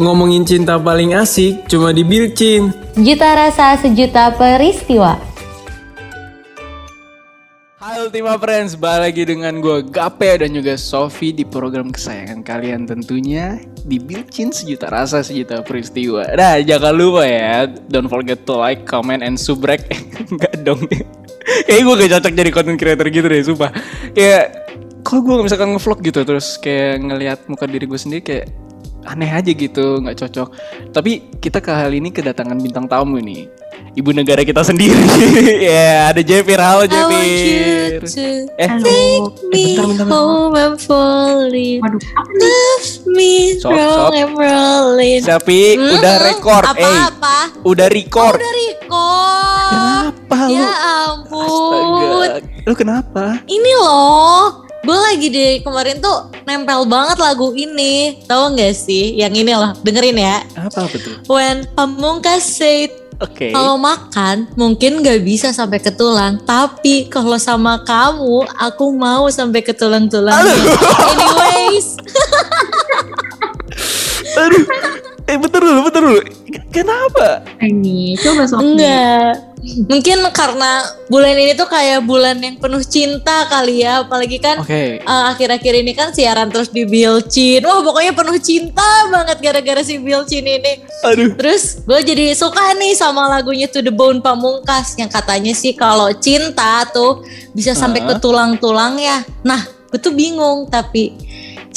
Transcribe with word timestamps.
ngomongin 0.00 0.48
cinta 0.48 0.80
paling 0.80 1.12
asik 1.12 1.68
cuma 1.68 1.92
di 1.92 2.00
Bilcin. 2.00 2.72
Juta 2.96 3.36
rasa 3.36 3.76
sejuta 3.76 4.32
peristiwa. 4.32 5.20
Halo 7.80 8.08
Ultima 8.08 8.40
Friends, 8.40 8.80
balik 8.80 9.12
lagi 9.12 9.22
dengan 9.28 9.60
gue 9.60 9.84
Gape 9.92 10.40
dan 10.40 10.56
juga 10.56 10.80
Sofi 10.80 11.36
di 11.36 11.44
program 11.44 11.92
kesayangan 11.92 12.40
kalian 12.40 12.88
tentunya 12.88 13.60
di 13.84 14.00
Bilcin 14.00 14.52
Sejuta 14.52 14.88
Rasa 14.88 15.20
Sejuta 15.20 15.60
Peristiwa. 15.60 16.24
Nah 16.32 16.60
jangan 16.64 16.96
lupa 16.96 17.28
ya, 17.28 17.68
don't 17.92 18.08
forget 18.08 18.40
to 18.48 18.56
like, 18.56 18.88
comment, 18.88 19.20
and 19.20 19.36
subrek. 19.36 19.84
Enggak 20.32 20.64
dong. 20.64 20.80
Kayaknya 21.68 21.82
gue 21.84 21.94
gak 22.00 22.10
cocok 22.16 22.32
jadi 22.36 22.50
content 22.52 22.78
creator 22.80 23.06
gitu 23.08 23.26
deh, 23.28 23.40
sumpah. 23.44 23.72
Kayak, 24.12 24.44
kalau 25.04 25.20
gue 25.24 25.34
misalkan 25.44 25.72
ngevlog 25.72 26.00
gitu 26.04 26.20
terus 26.24 26.56
kayak 26.60 27.00
ngelihat 27.04 27.40
muka 27.48 27.64
diri 27.64 27.84
gue 27.88 28.00
sendiri 28.00 28.22
kayak 28.24 28.46
aneh 29.06 29.30
aja 29.30 29.50
gitu, 29.52 30.00
nggak 30.02 30.16
cocok. 30.26 30.48
Tapi 30.92 31.40
kita 31.40 31.62
kali 31.62 32.00
ini 32.00 32.12
kedatangan 32.12 32.58
bintang 32.60 32.84
tamu 32.88 33.20
nih 33.20 33.60
ibu 33.94 34.10
negara 34.14 34.42
kita 34.46 34.62
sendiri. 34.62 34.94
ya, 35.66 35.70
yeah, 35.70 35.96
ada 36.10 36.22
Jepir. 36.22 36.58
Halo 36.60 36.86
Jepir. 36.86 38.06
Eh, 38.06 38.68
take 38.80 39.26
me 39.50 39.74
bentar, 39.74 39.84
bentar, 39.86 40.06
bentar. 40.06 40.06
home 40.06 40.54
I'm 40.54 40.74
falling. 40.78 41.80
Waduh, 41.82 42.00
love 42.38 42.88
me 43.10 43.58
so, 43.58 43.72
wrong 43.72 44.14
I'm 44.14 44.34
rolling. 44.36 45.22
Tapi 45.26 45.78
hmm? 45.78 45.94
udah 45.98 46.14
record. 46.22 46.64
Apa 46.66 46.78
eh, 46.86 47.00
apa? 47.10 47.36
Udah 47.66 47.88
record. 47.90 48.38
Oh, 48.38 48.42
udah 48.42 48.52
record. 48.54 49.68
Kenapa 49.70 50.38
lu? 50.46 50.54
Ya 50.54 50.70
ampun. 51.10 51.42
Astaga. 51.42 52.62
Lu 52.66 52.74
kenapa? 52.76 53.24
Ini 53.48 53.70
loh. 53.80 54.69
Gue 54.80 54.96
lagi 54.96 55.28
di 55.28 55.46
kemarin 55.60 56.00
tuh 56.00 56.32
nempel 56.48 56.88
banget 56.88 57.20
lagu 57.20 57.52
ini. 57.52 58.24
Tahu 58.24 58.56
gak 58.56 58.72
sih? 58.72 59.12
Yang 59.12 59.44
ini 59.44 59.52
loh, 59.52 59.76
dengerin 59.84 60.16
ya. 60.16 60.40
Apa 60.56 60.88
betul? 60.88 61.20
When 61.28 61.68
Pamungkas 61.76 62.44
said 62.48 62.88
Oke. 63.20 63.36
Okay. 63.36 63.50
Kalau 63.52 63.76
makan 63.76 64.48
mungkin 64.56 65.04
gak 65.04 65.20
bisa 65.20 65.52
sampai 65.52 65.76
ke 65.76 65.92
tulang, 65.92 66.40
tapi 66.48 67.04
kalau 67.12 67.36
sama 67.36 67.84
kamu 67.84 68.48
aku 68.56 68.96
mau 68.96 69.28
sampai 69.28 69.60
ke 69.60 69.76
tulang-tulang. 69.76 70.40
Anyways. 70.40 72.00
Aduh. 74.38 74.64
Eh 75.30 75.38
betul 75.38 75.60
dulu, 75.62 75.80
betul 75.86 76.02
dulu. 76.10 76.20
Kenapa? 76.74 77.42
Ini 77.62 78.18
coba 78.18 78.46
Sofi. 78.50 78.62
Enggak 78.66 79.50
Mungkin 79.60 80.24
karena 80.32 80.88
bulan 81.12 81.36
ini 81.36 81.52
tuh 81.52 81.68
kayak 81.68 82.08
bulan 82.08 82.40
yang 82.40 82.56
penuh 82.56 82.80
cinta 82.80 83.44
kali 83.44 83.84
ya, 83.84 84.00
apalagi 84.00 84.40
kan 84.40 84.64
okay. 84.64 85.04
uh, 85.04 85.12
eh, 85.12 85.24
akhir-akhir 85.36 85.72
ini 85.84 85.92
kan 85.92 86.16
siaran 86.16 86.48
terus 86.48 86.72
di 86.72 86.88
Bilcin. 86.88 87.60
Wah 87.68 87.84
pokoknya 87.84 88.16
penuh 88.16 88.40
cinta 88.40 88.88
banget 89.12 89.36
gara-gara 89.44 89.84
si 89.84 90.00
Bilcin 90.00 90.48
ini. 90.48 90.80
Aduh. 91.04 91.36
Terus 91.36 91.84
gue 91.84 92.00
jadi 92.00 92.32
suka 92.32 92.72
nih 92.72 92.96
sama 92.96 93.28
lagunya 93.28 93.68
To 93.68 93.84
The 93.84 93.92
Bone 93.92 94.24
Pamungkas 94.24 94.96
yang 94.96 95.12
katanya 95.12 95.52
sih 95.52 95.76
kalau 95.76 96.08
cinta 96.16 96.88
tuh 96.88 97.20
bisa 97.52 97.76
sampai 97.76 98.00
uh. 98.00 98.06
ke 98.08 98.14
tulang-tulang 98.16 98.96
ya. 98.96 99.20
Nah 99.44 99.60
gue 99.92 100.00
tuh 100.00 100.16
bingung 100.16 100.72
tapi 100.72 101.12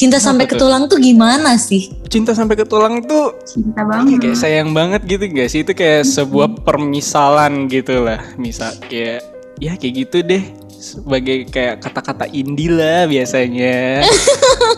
cinta 0.04 0.20
sampai 0.20 0.52
ke 0.52 0.60
tulang 0.60 0.92
tuh 0.92 1.00
gimana 1.00 1.56
sih? 1.56 1.88
Cinta 2.12 2.36
sampai 2.36 2.60
ke 2.60 2.68
tulang 2.68 3.00
tuh 3.08 3.40
cinta 3.48 3.88
banget. 3.88 4.20
Kayak 4.20 4.36
sayang 4.36 4.76
banget 4.76 5.08
gitu 5.08 5.24
gak 5.32 5.48
sih? 5.48 5.64
Itu 5.64 5.72
kayak 5.72 6.04
sebuah 6.04 6.68
permisalan 6.68 7.72
gitu 7.72 8.04
lah. 8.04 8.20
Misal 8.36 8.76
kayak 8.92 9.24
ya 9.64 9.80
kayak 9.80 9.94
gitu 10.04 10.20
deh. 10.20 10.44
Sebagai 10.76 11.48
kayak 11.48 11.88
kata-kata 11.88 12.28
indie 12.36 12.68
lah 12.68 13.08
biasanya. 13.08 14.04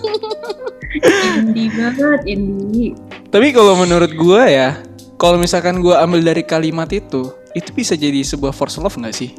indie 1.41 1.73
banget, 1.73 2.21
indie. 2.29 2.93
Tapi 3.33 3.49
kalau 3.49 3.73
menurut 3.81 4.13
gue 4.13 4.41
ya, 4.45 4.77
kalau 5.17 5.41
misalkan 5.41 5.81
gue 5.81 5.97
ambil 5.97 6.21
dari 6.21 6.45
kalimat 6.45 6.93
itu, 6.93 7.33
itu 7.57 7.73
bisa 7.73 7.97
jadi 7.97 8.21
sebuah 8.21 8.53
force 8.53 8.77
love 8.77 8.93
gak 9.01 9.17
sih? 9.17 9.33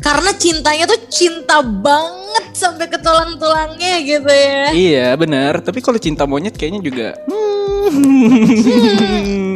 Karena 0.00 0.32
cintanya 0.32 0.88
tuh 0.88 0.96
cinta 1.12 1.60
banget 1.60 2.56
sampai 2.56 2.88
ke 2.88 2.96
tulang-tulangnya 2.98 4.00
gitu 4.00 4.32
ya. 4.32 4.72
Iya 4.72 5.12
benar, 5.20 5.60
tapi 5.60 5.84
kalau 5.84 6.00
cinta 6.00 6.24
monyet 6.24 6.56
kayaknya 6.56 6.80
juga. 6.80 7.12
Hmm, 7.28 7.92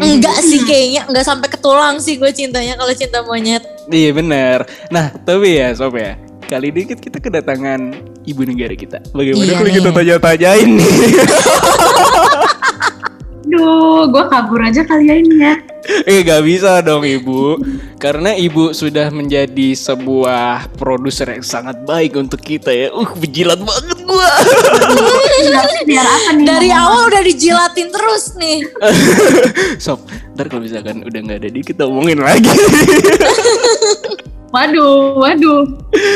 enggak 0.05 0.44
sih 0.44 0.60
kayaknya 0.65 1.05
enggak 1.09 1.25
sampai 1.25 1.49
ke 1.49 1.56
tulang 1.60 2.00
sih 2.00 2.16
gue 2.21 2.31
cintanya 2.31 2.77
kalau 2.77 2.93
cinta 2.93 3.25
monyet. 3.25 3.65
Iya 3.88 4.12
benar. 4.12 4.69
Nah 4.93 5.09
tapi 5.25 5.56
ya 5.60 5.72
sob 5.72 5.97
ya, 5.97 6.16
kali 6.44 6.69
ini 6.71 6.93
kita 6.93 7.19
kedatangan 7.21 7.94
ibu 8.28 8.44
negara 8.44 8.76
kita. 8.76 9.00
Bagaimana 9.16 9.49
iya 9.49 9.56
kalau 9.56 9.72
kita 9.72 9.91
tanya-tanyain 9.97 10.69
nih? 10.76 10.93
Duh, 13.55 14.11
gue 14.11 14.25
kabur 14.27 14.61
aja 14.67 14.83
kali 14.83 15.07
ya 15.07 15.15
ini 15.15 15.37
ya. 15.39 15.55
Eh 16.09 16.27
gak 16.27 16.43
bisa 16.43 16.83
dong 16.83 17.07
ibu. 17.07 17.61
Karena 18.03 18.35
ibu 18.35 18.75
sudah 18.75 19.15
menjadi 19.15 19.73
sebuah 19.79 20.75
produser 20.75 21.31
yang 21.31 21.45
sangat 21.47 21.87
baik 21.87 22.19
untuk 22.19 22.43
kita 22.43 22.75
ya. 22.75 22.89
Uh 22.91 23.15
berjilat 23.15 23.63
banget 23.63 23.99
gua. 24.03 24.31
Biar 25.89 26.07
apa 26.09 26.31
nih 26.35 26.47
Dari 26.49 26.71
awal 26.75 27.09
udah 27.13 27.23
dijilatin 27.23 27.89
terus 27.95 28.35
nih. 28.35 28.67
Sob 29.85 30.03
Ntar 30.35 30.51
kalau 30.51 30.67
misalkan 30.67 30.99
udah 31.07 31.21
gak 31.31 31.39
ada 31.47 31.51
di 31.55 31.63
kita 31.63 31.87
omongin 31.87 32.19
lagi 32.19 32.51
Waduh, 34.55 35.19
waduh. 35.19 35.67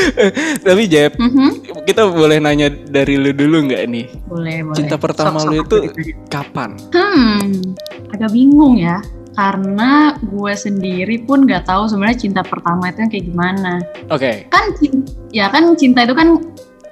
Tapi 0.67 0.83
Jeb, 0.87 1.19
mm 1.19 1.31
-hmm. 1.35 1.51
kita 1.83 2.07
boleh 2.07 2.39
nanya 2.39 2.71
dari 2.71 3.19
lu 3.19 3.35
dulu 3.35 3.67
nggak 3.67 3.83
nih? 3.91 4.07
Boleh, 4.31 4.63
boleh. 4.63 4.79
Cinta 4.79 4.95
pertama 4.95 5.43
sok, 5.43 5.51
sok, 5.51 5.51
lu 5.51 5.57
itu 5.59 5.77
kapan? 6.31 6.79
Hmm, 6.95 7.75
agak 8.15 8.31
bingung 8.31 8.79
ya. 8.79 9.03
Karena 9.35 10.15
gue 10.23 10.53
sendiri 10.55 11.27
pun 11.27 11.51
nggak 11.51 11.67
tahu 11.67 11.91
sebenarnya 11.91 12.19
cinta 12.31 12.43
pertama 12.47 12.95
itu 12.95 13.03
yang 13.03 13.11
kayak 13.11 13.27
gimana. 13.27 13.73
Oke. 14.07 14.23
Okay. 14.23 14.37
Kan 14.55 14.65
ya 15.35 15.51
kan 15.51 15.75
cinta 15.75 16.07
itu 16.07 16.15
kan 16.15 16.39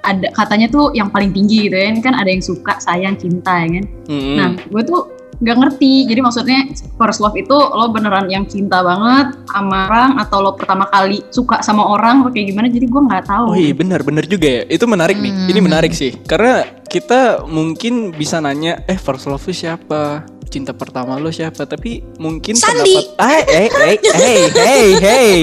ada 0.03 0.27
katanya 0.35 0.67
tuh 0.67 0.91
yang 0.91 1.07
paling 1.07 1.31
tinggi 1.31 1.71
gitu 1.71 1.79
ya. 1.79 1.95
Ini 1.95 2.03
kan 2.03 2.15
ada 2.15 2.27
yang 2.27 2.43
suka, 2.43 2.75
sayang, 2.83 3.15
cinta 3.15 3.63
ya 3.63 3.67
kan. 3.71 3.85
Mm 4.11 4.19
-hmm. 4.19 4.35
Nah, 4.35 4.49
gue 4.67 4.81
tuh 4.83 5.16
nggak 5.37 5.57
ngerti. 5.57 5.93
Jadi 6.09 6.19
maksudnya 6.21 6.59
first 6.97 7.21
love 7.21 7.37
itu 7.37 7.53
lo 7.53 7.89
beneran 7.93 8.25
yang 8.29 8.45
cinta 8.49 8.81
banget 8.81 9.37
sama 9.49 9.89
orang 9.89 10.11
atau 10.21 10.37
lo 10.41 10.51
pertama 10.57 10.89
kali 10.89 11.21
suka 11.29 11.61
sama 11.61 11.85
orang 11.85 12.25
atau 12.25 12.31
kayak 12.33 12.47
gimana? 12.53 12.67
Jadi 12.69 12.85
gue 12.89 13.01
nggak 13.01 13.25
tahu. 13.29 13.45
Oh 13.53 13.57
iya 13.57 13.73
benar 13.73 14.01
benar 14.01 14.25
juga 14.25 14.47
ya. 14.49 14.63
Itu 14.65 14.85
menarik 14.89 15.17
hmm. 15.17 15.25
nih. 15.25 15.33
Ini 15.53 15.59
menarik 15.61 15.93
sih. 15.93 16.11
Karena 16.25 16.65
kita 16.87 17.45
mungkin 17.45 18.15
bisa 18.15 18.41
nanya 18.41 18.81
eh 18.89 18.97
first 18.97 19.29
love 19.29 19.43
itu 19.45 19.67
siapa? 19.67 20.25
Cinta 20.47 20.71
pertama 20.71 21.19
lo 21.19 21.27
siapa? 21.27 21.67
Tapi 21.67 22.01
mungkin 22.17 22.55
Sandi. 22.55 22.95
pendapat 22.95 23.05
ah 23.19 23.31
eh 23.43 23.67
eh 23.67 23.97
hey 24.15 24.41
hey 24.55 24.87
hey. 24.95 25.33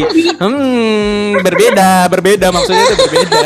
Hmm 0.41 1.39
berbeda 1.45 2.09
berbeda. 2.09 2.47
Maksudnya 2.51 2.83
itu 2.89 2.97
berbeda 3.05 3.45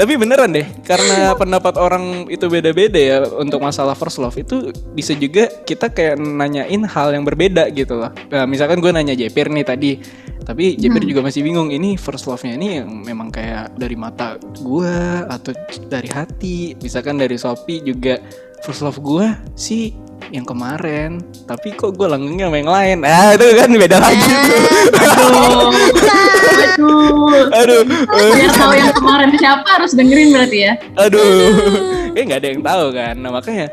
tapi 0.00 0.16
beneran 0.16 0.48
deh, 0.48 0.64
karena 0.80 1.36
pendapat 1.36 1.76
orang 1.76 2.24
itu 2.32 2.48
beda-beda 2.48 2.96
ya 2.96 3.18
untuk 3.36 3.60
masalah 3.60 3.92
first 3.92 4.16
love 4.16 4.32
itu 4.40 4.72
bisa 4.96 5.12
juga 5.12 5.52
kita 5.68 5.92
kayak 5.92 6.16
nanyain 6.16 6.88
hal 6.88 7.12
yang 7.12 7.28
berbeda 7.28 7.68
gitu 7.68 8.00
loh. 8.00 8.08
Nah, 8.32 8.48
misalkan 8.48 8.80
gue 8.80 8.88
nanya 8.88 9.12
Jepir 9.12 9.52
nih 9.52 9.60
tadi, 9.60 10.00
tapi 10.40 10.80
Jepir 10.80 11.04
hmm. 11.04 11.10
juga 11.12 11.20
masih 11.28 11.44
bingung 11.44 11.68
ini 11.68 12.00
first 12.00 12.24
love-nya 12.24 12.56
ini 12.56 12.80
yang 12.80 12.88
memang 13.04 13.28
kayak 13.28 13.76
dari 13.76 13.92
mata 13.92 14.40
gue 14.40 14.96
atau 15.28 15.52
dari 15.92 16.08
hati. 16.08 16.80
Misalkan 16.80 17.20
dari 17.20 17.36
Shopee 17.36 17.84
juga 17.84 18.16
first 18.64 18.80
love 18.80 19.04
gue 19.04 19.28
sih 19.52 19.92
yang 20.32 20.48
kemarin 20.48 21.20
tapi 21.44 21.74
kok 21.74 21.92
gue 21.98 22.06
langgengnya 22.06 22.48
sama 22.48 22.56
yang 22.56 22.70
lain 22.70 22.98
ah 23.02 23.34
itu 23.34 23.44
kan 23.58 23.68
beda 23.72 23.98
lagi 23.98 24.30
tuh 24.30 25.72
aduh 26.76 27.50
aduh. 27.50 27.82
Aduh 27.86 28.30
biar 28.36 28.52
tahu 28.54 28.72
yang 28.76 28.92
kemarin 28.94 29.30
siapa 29.38 29.68
harus 29.80 29.92
dengerin 29.96 30.28
berarti 30.34 30.58
ya. 30.68 30.72
Aduh. 30.98 31.24
Eh 32.14 32.22
nggak 32.26 32.40
ada 32.42 32.48
yang 32.50 32.62
tahu 32.62 32.84
kan. 32.94 33.14
Nah 33.18 33.30
makanya 33.30 33.66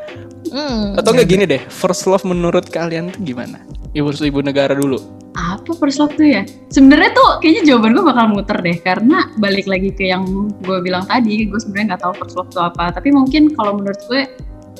hmm, 0.49 0.97
atau 0.97 1.09
nggak 1.13 1.27
gini 1.27 1.43
deh 1.45 1.61
first 1.67 2.05
love 2.05 2.23
menurut 2.23 2.65
kalian 2.69 3.13
tuh 3.13 3.21
gimana? 3.23 3.61
Ibu 3.95 4.13
ibu 4.13 4.39
negara 4.41 4.77
dulu. 4.77 4.99
Apa 5.37 5.77
first 5.77 6.01
love 6.01 6.13
tuh 6.17 6.25
ya? 6.25 6.43
Sebenarnya 6.73 7.13
tuh 7.13 7.29
kayaknya 7.41 7.73
jawaban 7.73 7.93
gue 7.93 8.05
bakal 8.05 8.25
muter 8.33 8.57
deh 8.61 8.77
karena 8.81 9.29
balik 9.37 9.69
lagi 9.69 9.93
ke 9.93 10.09
yang 10.09 10.25
gue 10.65 10.77
bilang 10.81 11.05
tadi 11.05 11.45
gue 11.45 11.59
sebenarnya 11.61 11.93
nggak 11.93 12.01
tahu 12.01 12.13
first 12.25 12.35
love 12.37 12.49
tuh 12.49 12.63
apa. 12.65 12.89
Tapi 12.93 13.13
mungkin 13.13 13.53
kalau 13.53 13.77
menurut 13.77 14.01
gue 14.09 14.25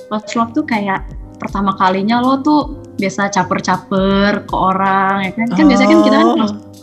first 0.09 0.33
love 0.33 0.53
tuh 0.57 0.65
kayak 0.65 1.06
pertama 1.38 1.77
kalinya 1.77 2.18
lo 2.18 2.42
tuh 2.42 2.81
biasa 2.97 3.30
caper-caper 3.30 4.50
ke 4.50 4.56
orang 4.57 5.30
ya 5.30 5.31
kan? 5.38 5.47
Kan 5.53 5.65
oh. 5.65 5.69
biasanya 5.69 5.89
kan 5.89 6.01
kita 6.01 6.18
kan 6.18 6.30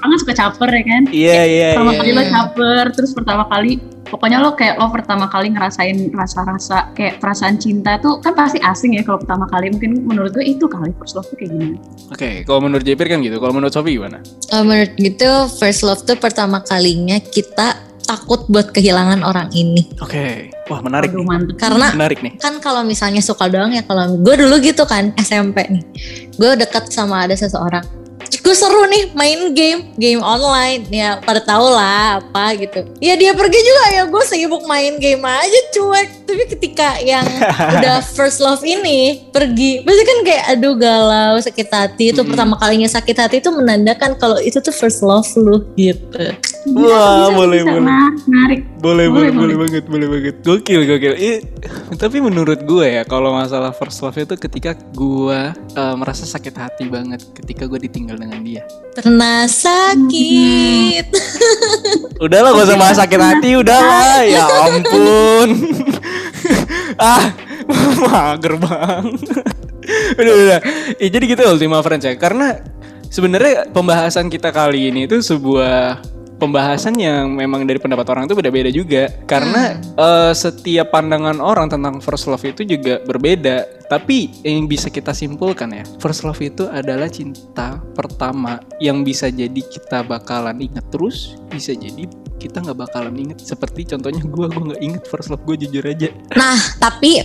orang 0.00 0.10
kan 0.14 0.18
suka 0.20 0.34
caper 0.34 0.68
ya 0.70 0.84
kan? 0.84 1.02
Iya 1.10 1.26
yeah, 1.26 1.44
iya 1.44 1.58
yeah, 1.60 1.72
pertama 1.74 1.92
yeah, 1.92 2.00
kali 2.00 2.10
yeah. 2.10 2.18
lo 2.18 2.24
caper 2.30 2.84
terus 2.94 3.10
pertama 3.14 3.44
kali 3.48 3.72
pokoknya 4.04 4.38
lo 4.38 4.50
kayak 4.54 4.74
lo 4.78 4.86
pertama 4.94 5.26
kali 5.26 5.48
ngerasain 5.50 5.98
rasa-rasa 6.14 6.94
kayak 6.94 7.18
perasaan 7.18 7.56
cinta 7.58 7.98
tuh 7.98 8.22
kan 8.22 8.36
pasti 8.36 8.62
asing 8.62 8.94
ya 8.96 9.02
kalau 9.02 9.18
pertama 9.22 9.46
kali. 9.50 9.72
Mungkin 9.74 10.06
menurut 10.06 10.30
gue 10.34 10.44
itu 10.44 10.64
kali 10.66 10.90
first 10.98 11.14
love 11.18 11.26
tuh 11.28 11.36
kayak 11.38 11.50
gimana? 11.54 11.76
Oke 11.76 12.16
okay, 12.16 12.34
kalau 12.46 12.60
menurut 12.62 12.84
Jepir 12.84 13.06
kan 13.10 13.18
gitu. 13.22 13.36
Kalau 13.38 13.52
menurut 13.54 13.72
Sofi 13.72 13.96
gimana? 13.96 14.22
Uh, 14.50 14.62
menurut 14.62 14.92
gitu 14.98 15.30
first 15.58 15.82
love 15.82 16.02
tuh 16.02 16.18
pertama 16.18 16.62
kalinya 16.62 17.18
kita 17.18 17.78
takut 18.04 18.44
buat 18.52 18.70
kehilangan 18.70 19.24
orang 19.24 19.48
ini. 19.56 19.88
Oke. 19.98 20.12
Okay 20.12 20.54
Wah 20.64 20.80
menarik 20.80 21.12
Aduh 21.12 21.24
nih. 21.28 21.56
Karena 21.60 21.86
Menarik 21.92 22.18
nih. 22.24 22.32
kan 22.40 22.56
kalau 22.64 22.80
misalnya 22.80 23.20
suka 23.20 23.52
doang 23.52 23.76
ya 23.76 23.84
kalau 23.84 24.16
gue 24.16 24.34
dulu 24.40 24.56
gitu 24.64 24.88
kan 24.88 25.12
SMP 25.20 25.60
nih. 25.68 25.84
Gue 26.40 26.56
deket 26.56 26.88
sama 26.88 27.28
ada 27.28 27.36
seseorang 27.36 27.84
gue 28.24 28.54
seru 28.54 28.84
nih 28.86 29.12
main 29.12 29.40
game 29.52 29.80
game 29.96 30.20
online 30.20 30.84
ya 30.88 31.20
pada 31.20 31.40
tau 31.40 31.72
lah 31.72 32.20
apa 32.20 32.56
gitu 32.56 32.84
ya 33.00 33.16
dia 33.16 33.32
pergi 33.32 33.60
juga 33.60 33.84
ya 33.92 34.02
gue 34.04 34.22
sibuk 34.24 34.64
main 34.64 34.96
game 35.00 35.24
aja 35.24 35.60
cuek 35.72 36.08
tapi 36.24 36.42
ketika 36.48 36.88
yang 37.00 37.24
udah 37.80 38.00
first 38.04 38.40
love 38.40 38.60
ini 38.62 39.28
pergi 39.30 39.80
pasti 39.84 40.02
kan 40.04 40.18
kayak 40.24 40.44
aduh 40.56 40.74
galau 40.76 41.34
sakit 41.40 41.68
hati 41.68 42.04
itu 42.12 42.20
Mm-mm. 42.20 42.30
pertama 42.32 42.54
kalinya 42.56 42.88
sakit 42.88 43.16
hati 43.16 43.36
itu 43.40 43.50
menandakan 43.52 44.16
kalau 44.16 44.36
itu 44.40 44.60
tuh 44.60 44.72
first 44.72 45.00
love 45.00 45.28
lu 45.36 45.64
gitu 45.74 46.32
Wah, 46.64 47.28
boleh, 47.28 47.60
boleh. 47.60 47.84
Nah, 47.84 48.08
menarik. 48.24 48.64
Boleh, 48.80 49.12
boleh, 49.12 49.28
Boleh, 49.28 49.32
boleh, 49.36 49.36
boleh. 49.36 49.56
banget, 49.68 49.84
boleh 49.84 50.06
banget. 50.08 50.34
Gokil, 50.40 50.80
gokil. 50.88 51.12
Ih, 51.12 51.36
tapi 52.00 52.24
menurut 52.24 52.64
gue 52.64 52.86
ya, 52.88 53.04
kalau 53.04 53.36
masalah 53.36 53.68
first 53.76 54.00
love 54.00 54.16
itu 54.16 54.32
ketika 54.40 54.72
gue 54.96 55.40
eh, 55.52 55.94
merasa 56.00 56.24
sakit 56.24 56.54
hati 56.56 56.88
banget 56.88 57.20
ketika 57.36 57.68
gue 57.68 57.84
ditinggal 57.84 58.13
dengan 58.18 58.40
dia. 58.42 58.62
pernah 58.94 59.50
sakit 59.50 61.06
Udahlah, 62.24 62.54
gak 62.54 62.66
usah 62.70 62.78
bahas 62.78 62.96
sakit 62.96 63.20
hati, 63.20 63.50
udahlah. 63.58 64.22
Ya 64.22 64.46
ampun. 64.46 65.48
ah, 67.02 67.34
mager 68.06 68.54
banget. 68.56 69.44
udah, 70.16 70.32
udah. 70.32 70.60
Ya, 71.02 71.08
jadi 71.10 71.24
gitu 71.34 71.42
Ultima 71.44 71.82
Friends 71.82 72.06
ya. 72.06 72.14
Karena 72.14 72.62
sebenarnya 73.10 73.68
pembahasan 73.74 74.30
kita 74.30 74.54
kali 74.54 74.94
ini 74.94 75.10
itu 75.10 75.18
sebuah 75.20 76.00
pembahasan 76.38 76.98
yang 76.98 77.34
memang 77.34 77.64
dari 77.64 77.78
pendapat 77.78 78.06
orang 78.10 78.24
itu 78.26 78.34
beda-beda 78.36 78.70
juga. 78.70 79.10
Karena 79.24 79.78
eh, 79.78 80.32
setiap 80.34 80.90
pandangan 80.94 81.38
orang 81.38 81.70
tentang 81.70 81.98
first 82.02 82.26
love 82.26 82.42
itu 82.44 82.66
juga 82.66 83.00
berbeda. 83.04 83.86
Tapi 83.88 84.42
yang 84.42 84.64
bisa 84.64 84.88
kita 84.88 85.12
simpulkan 85.12 85.70
ya, 85.70 85.84
first 86.00 86.24
love 86.24 86.40
itu 86.40 86.66
adalah 86.66 87.06
cinta 87.06 87.78
pertama 87.92 88.58
yang 88.80 89.04
bisa 89.04 89.28
jadi 89.28 89.60
kita 89.60 90.02
bakalan 90.08 90.56
inget 90.56 90.82
terus, 90.88 91.36
bisa 91.52 91.76
jadi 91.76 92.08
kita 92.40 92.64
nggak 92.64 92.78
bakalan 92.80 93.14
inget. 93.16 93.38
Seperti 93.44 93.88
contohnya 93.88 94.24
gue, 94.24 94.46
gue 94.48 94.64
nggak 94.72 94.82
inget 94.82 95.04
first 95.08 95.28
love 95.28 95.44
gue 95.44 95.68
jujur 95.68 95.84
aja. 95.84 96.08
Nah, 96.36 96.56
tapi 96.80 97.20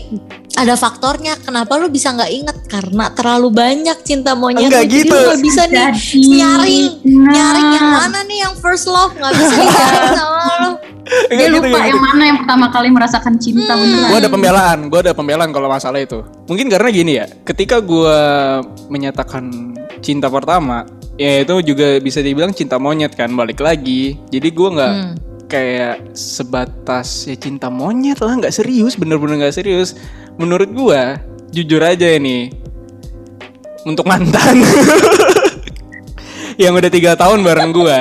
ada 0.56 0.76
faktornya. 0.76 1.40
Kenapa 1.40 1.80
lu 1.80 1.88
bisa 1.88 2.12
nggak 2.12 2.32
inget? 2.32 2.58
Karena 2.70 3.10
terlalu 3.10 3.50
banyak 3.50 3.98
cinta 4.02 4.32
monyet. 4.32 4.70
Enggak 4.70 4.86
gitu. 4.88 5.10
lu 5.10 5.26
nggak 5.28 5.42
bisa 5.42 5.62
nih 5.66 5.90
Jadi, 5.90 6.22
nyaring, 6.30 6.86
nah, 7.04 7.32
nyaring 7.34 7.68
yang 7.74 7.88
mana 7.90 8.20
nih 8.24 8.38
yang 8.40 8.54
first 8.56 8.86
love 8.86 9.10
nggak 9.12 9.34
bisa 9.34 9.54
dicari 9.60 10.08
sama 10.14 10.44
lu. 10.56 10.72
Dia 11.10 11.50
gitu, 11.50 11.58
lupa 11.58 11.66
nggak 11.68 11.82
yang 11.82 11.90
gitu. 11.92 12.06
mana 12.06 12.24
yang 12.24 12.38
pertama 12.38 12.66
kali 12.70 12.88
merasakan 12.88 13.34
cinta 13.36 13.74
Hmm. 13.74 13.82
beneran. 13.82 14.06
Gue 14.06 14.20
ada 14.20 14.30
pembelaan, 14.30 14.80
gue 14.86 15.00
ada 15.02 15.14
pembelaan 15.14 15.50
kalau 15.50 15.66
masalah 15.68 15.98
itu. 15.98 16.22
Mungkin 16.46 16.70
karena 16.70 16.90
gini 16.90 17.12
ya, 17.18 17.26
ketika 17.44 17.82
gue 17.82 18.18
menyatakan 18.88 19.74
cinta 20.00 20.30
pertama, 20.30 20.86
ya 21.16 21.42
itu 21.42 21.74
juga 21.74 21.98
bisa 21.98 22.22
dibilang 22.22 22.54
cinta 22.54 22.78
monyet 22.78 23.12
kan, 23.12 23.34
balik 23.34 23.58
lagi. 23.60 24.22
Jadi 24.30 24.48
gue 24.48 24.70
nggak 24.70 24.94
Hmm. 24.94 25.14
kayak 25.50 26.14
sebatas 26.14 27.26
ya 27.26 27.34
cinta 27.34 27.68
monyet 27.68 28.22
lah, 28.22 28.38
nggak 28.38 28.54
serius, 28.54 28.94
bener-bener 28.94 29.42
nggak 29.42 29.56
serius. 29.56 29.98
Menurut 30.38 30.70
gue, 30.70 31.02
jujur 31.52 31.82
aja 31.82 32.08
ini, 32.14 32.54
untuk 33.86 34.06
mantan. 34.06 34.62
Yang 36.60 36.74
udah 36.84 36.92
tiga 36.92 37.12
tahun 37.16 37.40
bareng 37.40 37.72
gue 37.72 38.00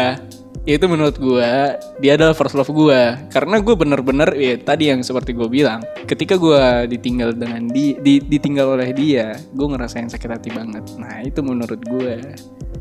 itu 0.69 0.85
menurut 0.85 1.17
gue 1.17 1.51
dia 1.97 2.13
adalah 2.21 2.37
first 2.37 2.53
love 2.53 2.69
gue 2.69 3.01
karena 3.33 3.57
gue 3.57 3.73
bener-bener 3.73 4.29
ya 4.37 4.53
tadi 4.61 4.93
yang 4.93 5.01
seperti 5.01 5.33
gue 5.33 5.49
bilang 5.49 5.81
ketika 6.05 6.37
gue 6.37 6.85
ditinggal 6.93 7.33
dengan 7.33 7.65
di, 7.73 7.97
di- 7.97 8.21
ditinggal 8.21 8.77
oleh 8.77 8.93
dia 8.93 9.33
gue 9.57 9.65
ngerasain 9.65 10.13
sakit 10.13 10.29
hati 10.29 10.53
banget. 10.53 10.85
Nah 11.01 11.25
itu 11.25 11.41
menurut 11.41 11.81
gue 11.81 12.21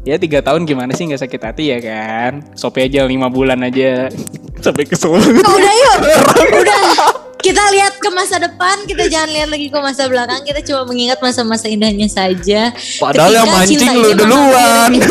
ya 0.03 0.19
tiga 0.19 0.43
tahun 0.43 0.67
gimana 0.67 0.91
sih 0.91 1.07
nggak 1.07 1.23
sakit 1.23 1.39
hati 1.39 1.63
ya 1.71 1.79
kan? 1.79 2.43
Sope 2.59 2.83
aja 2.83 3.07
lima 3.07 3.31
bulan 3.31 3.63
aja. 3.63 4.11
Sampai 4.65 4.83
ke 4.83 4.99
Solo 4.99 5.23
Udah 5.23 5.73
yuk, 5.79 5.95
udah. 6.03 7.23
Kita 7.37 7.63
lihat 7.71 8.01
ke 8.01 8.09
masa 8.11 8.41
depan, 8.41 8.83
kita 8.89 9.07
jangan 9.07 9.29
lihat 9.29 9.49
lagi 9.53 9.67
ke 9.69 9.79
masa 9.79 10.09
belakang. 10.09 10.41
Kita 10.43 10.59
cuma 10.65 10.89
mengingat 10.89 11.21
masa-masa 11.21 11.69
indahnya 11.69 12.09
saja. 12.09 12.73
padahal 12.99 13.31
yang 13.33 13.47
Ketika 13.47 13.57
mancing 13.61 13.79
cinta 13.79 13.93
lu 14.01 14.09
duluan 14.17 14.91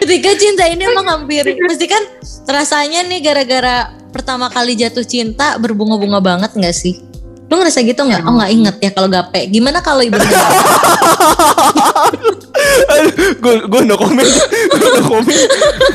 Ketika 0.00 0.30
cinta 0.38 0.64
ini 0.70 0.86
menghampiri, 0.86 1.58
pasti 1.66 1.90
kan 1.90 2.02
rasanya 2.46 3.02
nih 3.10 3.20
gara-gara 3.26 3.90
pertama 4.14 4.46
kali 4.46 4.78
jatuh 4.78 5.02
cinta 5.02 5.58
berbunga-bunga 5.58 6.22
banget 6.22 6.54
nggak 6.54 6.76
sih? 6.76 7.02
Lu 7.50 7.58
ngerasa 7.58 7.82
gitu 7.82 8.06
nggak? 8.06 8.22
Oh 8.22 8.38
nggak 8.38 8.50
inget 8.54 8.76
ya 8.78 8.90
kalau 8.94 9.10
gape. 9.10 9.50
Gimana 9.50 9.82
kalau 9.82 10.06
ibu 10.06 10.18
gue 13.36 13.54
gue 13.72 13.82
no 13.84 13.94
comment 13.96 14.32
gue 14.72 14.90
no 14.96 15.02
comment 15.06 15.50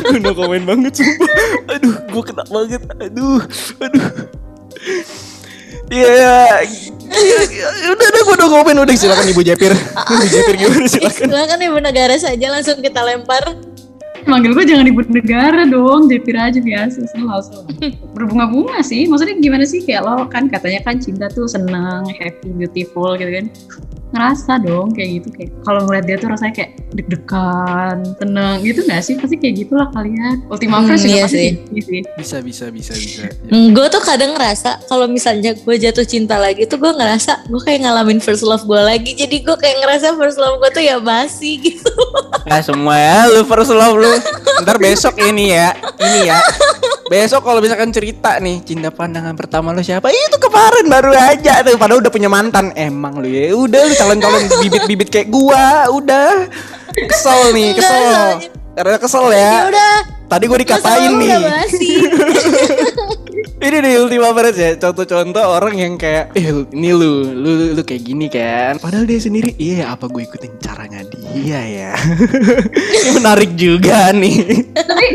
gue 0.07 0.19
no 0.21 0.31
comment 0.33 0.63
banget 0.65 0.93
sumpah 1.01 1.31
aduh 1.73 1.95
gue 2.21 2.29
kena 2.29 2.45
banget. 2.45 2.81
Aduh 3.01 3.41
aduh. 3.81 4.07
Iya, 5.91 6.07
ya, 6.07 7.68
udah 7.91 8.07
udah 8.15 8.21
gue 8.23 8.35
no 8.39 8.47
comment 8.47 8.77
udah 8.88 8.95
silakan 8.95 9.27
ibu 9.27 9.44
Jepir, 9.44 9.75
ibu 10.15 10.25
Jepir 10.31 10.56
gimana 10.56 10.88
silakan. 10.88 11.27
Silakan 11.27 11.59
ibu 11.59 11.77
negara 11.83 12.15
saja 12.15 12.47
langsung 12.47 12.79
kita 12.79 13.03
lempar. 13.03 13.44
Manggil 14.23 14.53
gue 14.53 14.65
jangan 14.65 14.85
ibu 14.85 15.01
negara 15.07 15.65
dong, 15.65 16.06
Jepir 16.06 16.35
aja 16.35 16.57
biasa, 16.57 17.03
selalu 17.07 17.41
selalu. 17.41 17.68
Berbunga-bunga 18.15 18.79
sih, 18.81 19.06
maksudnya 19.06 19.35
gimana 19.35 19.63
sih 19.63 19.81
kayak 19.81 20.01
lo 20.01 20.25
kan 20.25 20.45
katanya 20.45 20.81
kan 20.83 20.97
cinta 20.97 21.25
tuh 21.27 21.45
seneng, 21.45 22.06
happy, 22.13 22.50
beautiful 22.51 23.13
gitu 23.13 23.31
kan. 23.31 23.45
Ngerasa 24.12 24.59
dong 24.59 24.91
kayak 24.91 25.09
gitu 25.18 25.29
kayak 25.31 25.50
kalau 25.63 25.88
ngeliat 25.88 26.03
dia 26.03 26.19
tuh 26.19 26.27
rasanya 26.27 26.51
kayak 26.53 26.71
deg-degan, 26.91 27.97
tenang 28.18 28.59
gitu 28.59 28.83
gak 28.83 29.00
sih? 29.00 29.15
Pasti 29.15 29.39
kayak 29.39 29.56
gitulah 29.57 29.88
kalian. 29.89 30.44
Ultima 30.47 30.83
Hmm, 30.83 30.91
juga 30.91 31.07
iya 31.07 31.24
pasti 31.24 31.31
sih. 31.31 31.47
kayak 31.56 31.71
gitu 31.71 31.88
sih. 31.88 32.01
Bisa 32.19 32.38
bisa 32.39 32.65
bisa 32.67 32.91
bisa. 32.91 33.24
gue 33.47 33.88
tuh 33.88 34.03
kadang 34.03 34.35
ngerasa 34.35 34.83
kalau 34.85 35.07
misalnya 35.07 35.56
gue 35.56 35.75
jatuh 35.77 36.03
cinta 36.03 36.35
lagi 36.35 36.67
tuh 36.67 36.75
gue 36.75 36.91
ngerasa 36.91 37.47
gue 37.47 37.62
kayak 37.62 37.88
ngalamin 37.88 38.19
first 38.19 38.44
love 38.44 38.62
gue 38.62 38.81
lagi. 38.81 39.15
Jadi 39.15 39.35
gue 39.39 39.56
kayak 39.56 39.79
ngerasa 39.79 40.12
first 40.13 40.35
love 40.35 40.59
gue 40.59 40.69
tuh 40.71 40.83
ya 40.83 41.00
basi 41.00 41.56
gitu. 41.62 41.95
Nah 42.44 42.59
semua 42.59 42.95
ya 42.95 43.31
lu 43.31 43.47
first 43.47 43.71
love 43.71 43.95
lu. 43.95 44.10
Ntar 44.61 44.77
besok 44.77 45.15
ini 45.19 45.51
ya, 45.53 45.75
ini 45.99 46.29
ya. 46.29 46.37
Besok 47.07 47.43
kalau 47.43 47.59
misalkan 47.59 47.91
cerita 47.91 48.39
nih 48.39 48.63
cinta 48.63 48.87
pandangan 48.87 49.35
pertama 49.35 49.75
lu 49.75 49.83
siapa? 49.83 50.07
Itu 50.07 50.39
kemarin 50.39 50.87
baru 50.87 51.11
aja 51.11 51.59
tuh 51.59 51.75
padahal 51.75 51.99
udah 51.99 52.11
punya 52.13 52.31
mantan. 52.31 52.71
Emang 52.73 53.19
lu 53.19 53.27
ya. 53.27 53.51
Udah 53.51 53.83
lu 53.83 53.93
calon-calon 53.93 54.47
bibit-bibit 54.63 55.12
kayak 55.12 55.27
gua, 55.27 55.91
udah. 55.91 56.47
Kesel 56.91 57.51
nih, 57.51 57.75
kesel. 57.75 58.47
Karena 58.71 58.95
kesel 58.95 59.25
Ya 59.31 59.39
ya. 59.39 59.51
udah. 59.67 59.95
Tadi 60.31 60.47
gue 60.47 60.59
dikatain 60.63 61.12
nih. 61.19 61.31
Ini 63.62 63.77
nih 63.77 63.94
Ultima 64.01 64.34
Friends 64.34 64.58
ya. 64.58 64.74
Contoh-contoh 64.74 65.46
orang 65.46 65.77
yang 65.77 65.94
kayak 65.94 66.34
Eh 66.34 66.50
ini 66.50 66.89
lu, 66.98 67.30
lu, 67.30 67.77
lu 67.77 67.82
kayak 67.86 68.10
gini 68.10 68.25
kan. 68.25 68.82
Padahal 68.82 69.06
dia 69.06 69.22
sendiri 69.22 69.53
Iya 69.62 69.94
apa 69.94 70.10
gue 70.10 70.25
ikutin 70.25 70.58
caranya 70.58 71.06
dia 71.13 71.62
ya? 71.62 71.94
Ini 72.98 73.10
menarik 73.22 73.53
juga 73.53 74.10
nih. 74.18 74.65
Tapi 74.74 75.06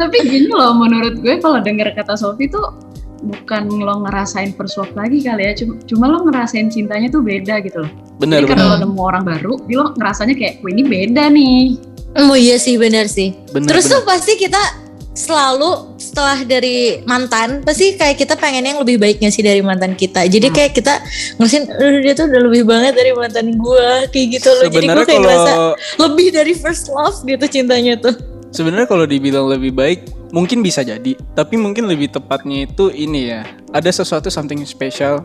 tapi 0.00 0.16
gini 0.24 0.48
loh 0.48 0.72
menurut 0.80 1.20
gue 1.20 1.44
kalau 1.44 1.60
denger 1.60 1.92
kata 1.92 2.16
Sofi 2.16 2.48
tuh 2.48 2.72
bukan 3.20 3.68
lo 3.68 4.08
ngerasain 4.08 4.56
first 4.56 4.80
love 4.80 4.96
lagi 4.96 5.20
kali 5.20 5.44
ya. 5.44 5.52
Cuma, 5.52 5.76
cuma 5.84 6.04
lo 6.08 6.24
ngerasain 6.24 6.72
cintanya 6.72 7.12
tuh 7.12 7.20
beda 7.20 7.60
gitu 7.60 7.84
loh. 7.84 7.92
Bener 8.16 8.48
jadi 8.48 8.56
karena 8.56 8.64
lo 8.64 8.76
nemu 8.80 9.00
orang 9.04 9.28
baru 9.28 9.60
lo 9.60 9.92
ngerasanya 10.00 10.32
kayak 10.40 10.64
wah 10.64 10.72
ini 10.72 10.82
beda 10.88 11.28
nih. 11.28 11.76
Oh 12.16 12.32
iya 12.32 12.56
sih 12.56 12.80
benar 12.80 13.12
sih. 13.12 13.36
Bener, 13.52 13.76
Terus 13.76 13.92
bener. 13.92 13.94
tuh 14.00 14.02
pasti 14.08 14.32
kita 14.40 14.88
selalu 15.10 15.98
setelah 15.98 16.38
dari 16.46 17.02
mantan 17.02 17.66
pasti 17.66 17.98
kayak 17.98 18.14
kita 18.14 18.38
pengen 18.38 18.62
yang 18.62 18.78
lebih 18.78 18.96
baiknya 18.96 19.28
sih 19.28 19.42
dari 19.42 19.58
mantan 19.60 19.98
kita. 19.98 20.22
Jadi 20.26 20.48
Hmm. 20.48 20.54
kayak 20.54 20.72
kita 20.72 20.94
ngerasain 21.36 21.64
"Eh, 21.66 21.98
dia 22.06 22.12
tuh 22.14 22.30
udah 22.30 22.40
lebih 22.46 22.62
banget 22.62 22.94
dari 22.94 23.10
mantan 23.12 23.58
gua 23.58 24.06
kayak 24.08 24.38
gitu 24.38 24.48
loh. 24.54 24.70
Jadi 24.70 24.86
Sebenarnya 24.86 25.02
gue 25.02 25.10
kayak 25.10 25.22
ngerasa 25.26 25.52
kalau 25.52 25.72
lebih 26.06 26.26
dari 26.30 26.52
first 26.54 26.84
love 26.94 27.18
gitu 27.26 27.44
cintanya 27.50 27.94
tuh. 27.98 28.14
Sebenarnya 28.50 28.90
kalau 28.90 29.06
dibilang 29.06 29.46
lebih 29.46 29.70
baik 29.70 30.10
Mungkin 30.34 30.58
bisa 30.58 30.82
jadi 30.82 31.14
Tapi 31.38 31.54
mungkin 31.54 31.86
lebih 31.86 32.10
tepatnya 32.10 32.66
itu 32.66 32.90
ini 32.90 33.30
ya 33.30 33.46
Ada 33.70 34.02
sesuatu 34.02 34.26
something 34.26 34.58
special 34.66 35.22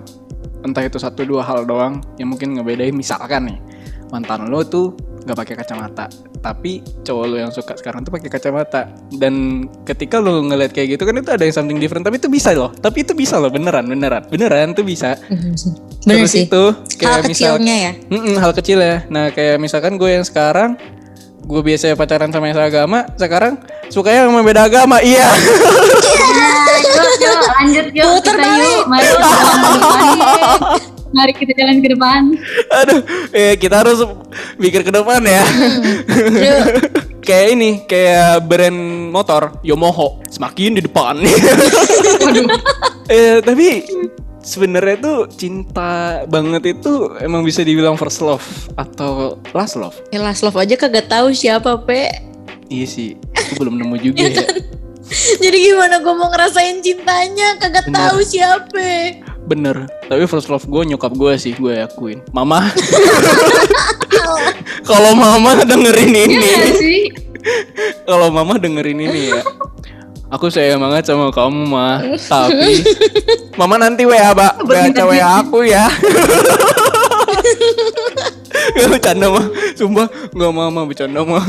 Entah 0.62 0.86
itu 0.86 1.02
satu 1.02 1.26
dua 1.26 1.42
hal 1.42 1.66
doang 1.66 2.06
Yang 2.22 2.30
mungkin 2.38 2.54
ngebedain 2.54 2.94
Misalkan 2.94 3.50
nih 3.50 3.58
Mantan 4.14 4.46
lo 4.54 4.62
tuh 4.62 4.94
nggak 5.26 5.38
pakai 5.42 5.56
kacamata 5.58 6.06
tapi 6.46 6.78
cowok 7.02 7.26
lo 7.26 7.36
yang 7.42 7.50
suka 7.50 7.74
sekarang 7.74 8.06
tuh 8.06 8.14
pakai 8.14 8.30
kacamata 8.30 8.86
dan 9.18 9.66
ketika 9.82 10.22
lo 10.22 10.46
ngeliat 10.46 10.70
kayak 10.70 10.94
gitu 10.94 11.02
kan 11.02 11.18
itu 11.18 11.26
ada 11.26 11.42
yang 11.42 11.56
something 11.58 11.82
different 11.82 12.06
tapi 12.06 12.22
itu 12.22 12.30
bisa 12.30 12.54
loh 12.54 12.70
tapi 12.70 13.02
itu 13.02 13.18
bisa 13.18 13.42
loh 13.42 13.50
beneran 13.50 13.82
beneran 13.82 14.22
beneran 14.30 14.78
tuh 14.78 14.86
bisa 14.86 15.18
Bener 16.06 16.22
Terus 16.22 16.38
sih. 16.38 16.46
itu 16.46 16.64
Hal 16.70 16.86
kayak 17.02 17.26
misal 17.26 17.58
kecilnya 17.58 17.76
ya. 17.82 17.92
Mm-mm, 18.14 18.38
hal 18.38 18.54
kecil 18.54 18.78
ya. 18.78 19.02
Nah 19.10 19.34
kayak 19.34 19.58
misalkan 19.58 19.98
gue 19.98 20.06
yang 20.06 20.22
sekarang 20.22 20.78
gue 21.42 21.62
biasanya 21.62 21.98
pacaran 21.98 22.30
sama 22.30 22.46
yang 22.46 22.58
seagama, 22.58 23.10
sekarang 23.18 23.58
sukanya 23.90 24.30
sama 24.30 24.46
beda 24.46 24.70
agama. 24.70 25.02
Iya. 25.02 25.26
Nah, 25.26 26.78
itu 26.78 27.02
Yuk 27.26 27.42
lanjut 27.42 27.86
yuk 27.90 28.06
Puter 28.22 28.36
kita 28.38 28.46
balik. 28.46 28.70
yuk. 28.70 28.86
Mari 28.86 29.10
Mari 31.14 31.34
kita 31.38 31.54
jalan 31.54 31.84
ke 31.84 31.88
depan. 31.94 32.22
Aduh, 32.82 33.02
eh, 33.30 33.54
kita 33.60 33.86
harus 33.86 34.02
mikir 34.58 34.82
ke 34.82 34.92
depan 34.92 35.22
ya. 35.22 35.44
Yuk. 36.42 36.64
kayak 37.28 37.48
ini, 37.58 37.70
kayak 37.86 38.46
brand 38.46 39.10
motor 39.10 39.58
Yamaha 39.66 40.22
semakin 40.30 40.78
di 40.78 40.82
depan. 40.86 41.22
Eh, 43.06 43.38
tapi 43.46 43.86
sebenarnya 44.46 44.98
tuh 45.02 45.20
cinta 45.34 46.22
banget 46.30 46.78
itu 46.78 47.14
emang 47.22 47.42
bisa 47.42 47.66
dibilang 47.66 47.98
first 47.98 48.22
love 48.22 48.46
atau 48.78 49.42
last 49.54 49.78
love. 49.78 49.98
Ya 50.14 50.22
last 50.22 50.46
love 50.46 50.58
aja 50.58 50.78
kagak 50.78 51.10
tahu 51.10 51.34
siapa 51.34 51.82
pe. 51.82 52.10
Iya 52.70 52.86
sih, 52.90 53.10
aku 53.34 53.62
belum 53.66 53.78
nemu 53.82 53.96
juga 54.02 54.26
ya. 54.26 54.46
Jadi 55.44 55.58
gimana 55.70 56.02
gue 56.02 56.14
mau 56.18 56.34
ngerasain 56.34 56.82
cintanya 56.82 57.62
kagak 57.62 57.90
tahu 57.94 58.22
siapa. 58.26 59.22
Bener, 59.46 59.86
tapi 60.10 60.26
first 60.26 60.50
love 60.50 60.66
gue 60.66 60.82
nyokap 60.90 61.14
gue 61.14 61.38
sih, 61.38 61.54
gue 61.54 61.86
akuin. 61.86 62.18
Mama, 62.34 62.66
kalau 64.90 65.14
mama 65.14 65.62
dengerin 65.62 66.18
Iya 66.18 66.26
ini, 66.26 66.50
kalau 68.10 68.34
mama 68.34 68.58
dengerin 68.58 69.06
ini 69.06 69.30
ya, 69.30 69.46
aku 70.34 70.50
sayang 70.50 70.82
banget 70.82 71.14
sama 71.14 71.30
kamu 71.30 71.62
mah. 71.70 72.02
Tapi 72.34 72.82
mama 73.54 73.78
nanti 73.78 74.10
WA 74.10 74.34
mbak, 74.34 74.66
baca 74.66 75.04
WA 75.06 75.30
aku 75.46 75.62
ya. 75.62 75.86
Gak 78.76 78.88
bercanda 78.98 79.30
mah, 79.30 79.46
sumpah 79.78 80.10
gak 80.10 80.54
mama 80.58 80.90
bercanda 80.90 81.22
mah. 81.22 81.46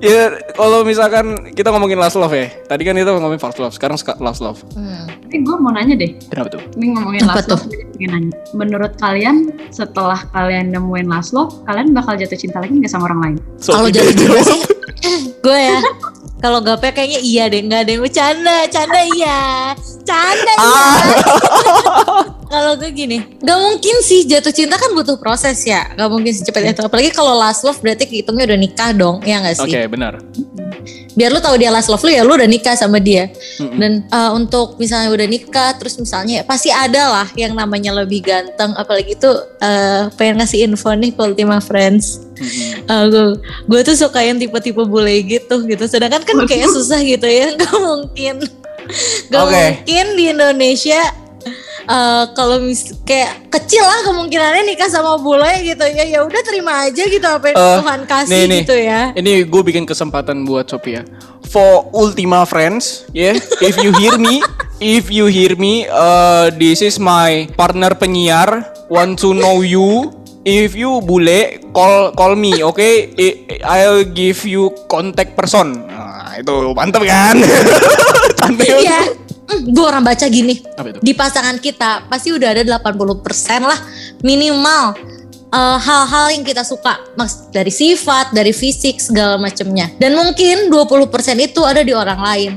Ya 0.00 0.40
kalau 0.56 0.82
misalkan 0.82 1.52
kita 1.52 1.68
ngomongin 1.68 2.00
last 2.00 2.16
love 2.16 2.32
ya, 2.32 2.48
tadi 2.66 2.82
kan 2.88 2.96
kita 2.96 3.12
ngomongin 3.12 3.40
first 3.40 3.60
love, 3.60 3.72
sekarang 3.76 3.96
last 4.20 4.40
love. 4.40 4.58
Hmm. 4.72 5.06
Tapi 5.06 5.44
gue 5.44 5.56
mau 5.60 5.70
nanya 5.70 5.94
deh. 5.94 6.16
Kenapa 6.32 6.58
tuh? 6.58 6.62
Ini 6.74 6.86
ngomongin 6.96 7.22
Apa 7.28 7.38
last 7.38 7.48
tuh? 7.52 7.60
love, 7.60 8.00
nanya. 8.00 8.36
Menurut 8.56 8.92
kalian 8.96 9.52
setelah 9.70 10.24
kalian 10.32 10.72
nemuin 10.72 11.06
last 11.06 11.36
love, 11.36 11.52
kalian 11.68 11.92
bakal 11.92 12.16
jatuh 12.16 12.38
cinta 12.40 12.58
lagi 12.58 12.72
nggak 12.74 12.90
sama 12.90 13.06
orang 13.12 13.20
lain? 13.20 13.36
So, 13.60 13.76
Kalau 13.76 13.88
tidak 13.92 14.04
jadi 14.10 14.16
cinta 14.16 14.40
sih, 14.42 14.60
gue 15.44 15.58
ya. 15.60 15.80
Kalau 16.40 16.64
gape 16.64 16.96
kayaknya 16.96 17.20
iya 17.20 17.52
deh, 17.52 17.60
nggak 17.60 17.84
ada 17.84 17.90
yang 17.92 18.00
bercanda, 18.00 18.56
canda 18.72 19.00
iya, 19.12 19.76
canda 20.08 20.52
iya. 20.56 20.88
Kalau 22.50 22.74
gue 22.74 22.90
gini, 22.90 23.22
gak 23.46 23.58
mungkin 23.62 24.02
sih 24.02 24.26
jatuh 24.26 24.50
cinta 24.50 24.74
kan 24.74 24.90
butuh 24.90 25.14
proses 25.22 25.62
ya, 25.62 25.86
gak 25.94 26.10
mungkin 26.10 26.34
secepat 26.34 26.74
itu. 26.74 26.82
Apalagi 26.82 27.14
kalau 27.14 27.38
last 27.38 27.62
love 27.62 27.78
berarti 27.78 28.10
hitungnya 28.10 28.50
udah 28.50 28.58
nikah 28.58 28.90
dong, 28.90 29.22
ya 29.22 29.38
nggak 29.38 29.62
Oke, 29.62 29.70
sih? 29.70 29.86
benar. 29.86 30.18
Biar 31.14 31.30
lu 31.30 31.38
tahu 31.38 31.62
dia 31.62 31.70
last 31.70 31.86
love 31.86 32.02
lu 32.02 32.10
ya, 32.10 32.26
lu 32.26 32.34
udah 32.34 32.50
nikah 32.50 32.74
sama 32.74 32.98
dia. 32.98 33.30
Dan 33.78 34.02
uh, 34.10 34.34
untuk 34.34 34.82
misalnya 34.82 35.14
udah 35.14 35.30
nikah, 35.30 35.78
terus 35.78 35.94
misalnya 35.94 36.42
pasti 36.42 36.74
ada 36.74 37.22
lah 37.22 37.28
yang 37.38 37.54
namanya 37.54 37.94
lebih 37.94 38.26
ganteng, 38.26 38.74
apalagi 38.74 39.14
tuh 39.14 39.46
uh, 39.62 40.10
pengen 40.18 40.42
ngasih 40.42 40.66
info 40.66 40.90
nih 40.90 41.14
ke 41.14 41.22
Ultima 41.22 41.62
Friends. 41.62 42.26
Mm-mm. 42.40 43.36
gue 43.68 43.80
tuh 43.84 43.94
suka 43.94 44.26
yang 44.26 44.40
tipe-tipe 44.42 44.80
bule 44.90 45.12
gitu 45.22 45.60
gitu. 45.70 45.84
Sedangkan 45.86 46.26
kan 46.26 46.50
kayak 46.50 46.66
susah 46.74 46.98
gitu 46.98 47.30
ya, 47.30 47.52
nggak 47.54 47.78
mungkin, 47.78 48.42
nggak 49.30 49.42
Oke. 49.46 49.54
mungkin 49.54 50.04
di 50.18 50.24
Indonesia. 50.34 51.29
Eh, 51.84 52.24
kalau 52.30 52.58
mis 52.58 52.94
kayak 53.02 53.48
kecil 53.48 53.80
lah 53.80 54.00
kemungkinannya 54.04 54.62
nikah 54.66 54.86
sama 54.86 55.16
bule 55.16 55.48
gitu 55.60 55.82
ya 55.82 56.04
ya 56.04 56.20
udah 56.20 56.42
terima 56.42 56.84
aja 56.84 57.02
gitu 57.02 57.24
apa 57.24 57.50
yang 57.50 57.56
Eh, 57.56 57.76
Tuhan 57.78 58.00
kasih 58.04 58.30
nih, 58.30 58.42
nih. 58.44 58.60
gitu 58.60 58.76
ya 58.76 59.00
Ini 59.12 59.32
gue 59.44 59.62
bikin 59.64 59.84
kesempatan 59.84 60.42
buat 60.42 60.66
Sophia. 60.66 61.02
For 61.42 61.90
Ultima 61.90 62.44
friends, 62.44 63.10
yeah, 63.10 63.34
if 63.58 63.74
you 63.76 63.90
hear 63.92 64.14
me, 64.16 64.38
if 64.78 65.10
you 65.10 65.26
hear 65.26 65.52
me, 65.54 65.82
uh, 65.84 66.46
this 66.52 66.78
is 66.78 66.94
my 66.96 67.50
partner 67.52 67.90
penyiar. 67.92 68.62
Want 68.86 69.18
to 69.18 69.34
know 69.34 69.58
you? 69.58 70.14
If 70.40 70.72
you 70.72 71.02
bule, 71.02 71.42
call 71.70 72.14
call 72.14 72.32
me, 72.32 72.62
okay? 72.64 73.10
I- 73.12 73.38
I'll 73.66 74.06
give 74.06 74.46
you 74.46 74.70
contact 74.86 75.34
person. 75.34 75.84
Nah, 75.84 76.38
itu 76.38 76.54
mantep 76.70 77.02
kan? 77.02 77.34
Santai 78.40 78.66
banget. 78.70 79.10
Gue 79.66 79.84
orang 79.84 80.06
baca 80.06 80.26
gini. 80.30 80.62
Di 81.02 81.12
pasangan 81.12 81.58
kita 81.58 82.06
pasti 82.06 82.30
udah 82.30 82.48
ada 82.54 82.62
80% 82.78 83.60
lah 83.60 83.78
minimal 84.22 84.94
eh, 85.50 85.78
hal-hal 85.78 86.26
yang 86.34 86.44
kita 86.46 86.62
suka. 86.62 87.00
Mas 87.18 87.50
dari 87.50 87.72
sifat, 87.74 88.30
dari 88.30 88.54
fisik 88.54 89.02
segala 89.02 89.36
macemnya. 89.36 89.90
Dan 89.98 90.14
mungkin 90.14 90.70
20% 90.70 91.10
itu 91.42 91.60
ada 91.66 91.82
di 91.82 91.92
orang 91.94 92.20
lain. 92.20 92.52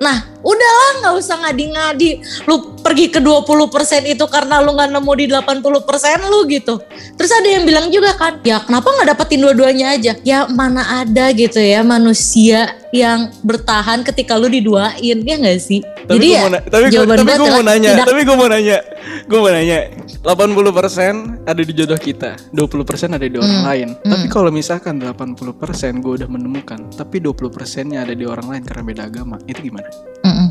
Nah, 0.00 0.32
udahlah 0.40 0.90
nggak 1.04 1.14
usah 1.20 1.36
ngadi-ngadi. 1.44 2.24
Lu 2.48 2.79
pergi 2.80 3.08
ke 3.08 3.20
20% 3.20 3.68
itu 4.04 4.24
karena 4.26 4.58
lu 4.58 4.72
nggak 4.72 4.90
nemu 4.90 5.12
di 5.14 5.26
80% 5.28 6.26
lu 6.26 6.44
gitu. 6.46 6.74
Terus 7.14 7.30
ada 7.30 7.48
yang 7.48 7.64
bilang 7.64 7.86
juga 7.88 8.12
kan, 8.14 8.40
ya 8.40 8.60
kenapa 8.60 8.90
nggak 8.90 9.08
dapetin 9.10 9.40
dua-duanya 9.40 9.94
aja? 9.94 10.12
Ya 10.20 10.44
mana 10.46 10.82
ada 11.00 11.30
gitu 11.30 11.56
ya 11.56 11.80
manusia 11.80 12.72
yang 12.90 13.30
bertahan 13.40 14.02
ketika 14.02 14.34
lu 14.34 14.48
diduain, 14.48 14.98
ya 15.20 15.34
nggak 15.36 15.58
sih? 15.58 15.78
Tapi 16.04 16.16
Jadi 16.16 16.28
ya, 16.28 16.42
na- 16.48 16.64
tapi 16.64 16.82
gua, 16.82 16.92
jawaban 16.92 17.16
tapi 17.16 17.30
gue 17.30 17.38
gua 17.38 17.50
mau 17.52 17.62
nanya, 17.62 17.90
tidak. 17.94 18.06
tapi 18.08 18.20
gue 18.20 18.36
mau 18.36 18.48
nanya, 18.50 18.76
gue 19.24 19.38
mau 19.38 19.50
nanya, 19.50 19.78
80% 20.26 21.46
ada 21.46 21.62
di 21.62 21.72
jodoh 21.72 21.96
kita, 21.96 22.30
20% 22.50 23.14
ada 23.14 23.22
di 23.22 23.36
orang 23.38 23.62
Hmm, 23.62 23.68
lain. 23.68 23.88
hmm. 23.94 24.10
Tapi 24.10 24.26
kalau 24.26 24.50
misalkan 24.50 24.98
80% 24.98 26.02
gue 26.02 26.12
udah 26.18 26.28
menemukan, 26.28 26.82
tapi 26.90 27.18
20%-nya 27.18 28.02
ada 28.02 28.12
di 28.12 28.26
orang 28.26 28.46
lain 28.48 28.62
karena 28.66 28.82
beda 28.82 29.02
agama, 29.06 29.38
itu 29.46 29.60
gimana? 29.62 29.86
Mm-mm. 30.20 30.46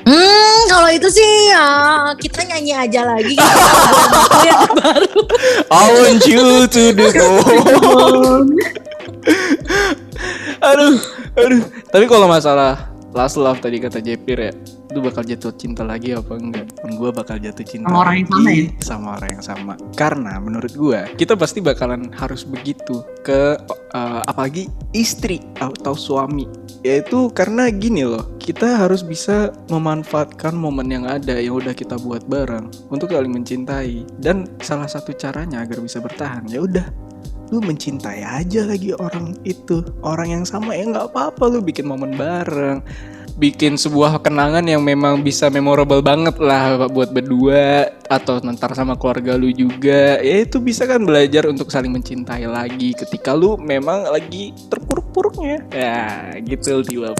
Hmm, 0.00 0.60
kalau 0.70 0.88
itu 0.88 1.08
sih 1.12 1.52
ya 1.52 1.66
kita 2.16 2.40
nyanyi 2.48 2.72
aja 2.72 3.04
lagi. 3.04 3.36
Kita 3.36 3.44
ngobrol 3.44 4.40
yang 4.48 4.70
baru. 4.76 5.20
I 5.68 5.86
want 5.92 6.22
you 6.24 6.64
to 6.66 6.82
do 6.96 7.06
aduh, 10.60 10.94
aduh. 11.36 11.62
Tapi 11.92 12.04
kalau 12.08 12.26
masalah 12.28 12.88
last 13.12 13.36
love 13.36 13.60
tadi 13.60 13.80
kata 13.80 14.00
Jepir 14.00 14.38
ya, 14.40 14.52
itu 14.90 14.98
bakal 14.98 15.22
jatuh 15.22 15.54
cinta 15.54 15.86
lagi 15.86 16.12
apa 16.12 16.34
enggak? 16.34 16.66
Gue 16.98 17.14
bakal 17.14 17.38
jatuh 17.38 17.62
cinta 17.62 17.86
Sama 17.88 18.02
orang 18.02 18.16
yang 18.18 18.28
sama 18.28 18.50
ya? 18.50 18.66
Sama 18.82 19.08
orang 19.16 19.30
yang 19.30 19.44
sama. 19.44 19.72
Karena 19.94 20.32
menurut 20.42 20.72
gue, 20.74 21.00
kita 21.14 21.38
pasti 21.38 21.62
bakalan 21.62 22.10
harus 22.18 22.42
begitu 22.42 23.06
ke 23.22 23.54
eh, 23.94 24.20
apalagi 24.26 24.66
istri 24.90 25.38
atau 25.62 25.94
suami. 25.94 26.50
Yaitu 26.82 27.30
karena 27.30 27.70
gini 27.70 28.02
loh, 28.02 28.34
kita 28.42 28.82
harus 28.82 29.06
bisa 29.06 29.54
memanfaatkan 29.70 30.56
momen 30.56 30.90
yang 30.90 31.04
ada 31.06 31.38
yang 31.38 31.60
udah 31.60 31.72
kita 31.76 31.94
buat 32.02 32.26
bareng 32.26 32.90
untuk 32.90 33.14
saling 33.14 33.30
mencintai. 33.30 34.02
Dan 34.18 34.50
salah 34.58 34.90
satu 34.90 35.14
caranya 35.14 35.62
agar 35.62 35.78
bisa 35.78 36.02
bertahan, 36.02 36.50
ya 36.50 36.66
udah 36.66 37.10
lu 37.50 37.58
mencintai 37.58 38.22
aja 38.22 38.62
lagi 38.62 38.94
orang 38.94 39.34
itu 39.42 39.82
orang 40.06 40.38
yang 40.40 40.44
sama 40.46 40.70
ya 40.70 40.86
nggak 40.86 41.10
apa-apa 41.10 41.50
lu 41.50 41.58
bikin 41.58 41.90
momen 41.90 42.14
bareng 42.14 42.78
bikin 43.32 43.74
sebuah 43.74 44.18
kenangan 44.18 44.62
yang 44.62 44.80
memang 44.80 45.20
bisa 45.20 45.46
memorable 45.46 46.00
banget 46.00 46.36
lah 46.36 46.86
buat 46.86 47.08
berdua 47.08 47.88
atau 48.04 48.42
ntar 48.42 48.72
sama 48.72 48.94
keluarga 48.94 49.34
lu 49.34 49.48
juga 49.48 50.18
ya 50.18 50.42
itu 50.42 50.58
bisa 50.58 50.84
kan 50.84 51.00
belajar 51.00 51.44
untuk 51.44 51.68
saling 51.68 51.90
mencintai 51.90 52.44
lagi 52.44 52.92
ketika 52.92 53.30
lu 53.30 53.54
memang 53.56 54.06
lagi 54.06 54.50
terpuruk-puruknya 54.66 55.56
ya 55.70 56.00
gitu 56.40 56.82
tiba 56.82 57.12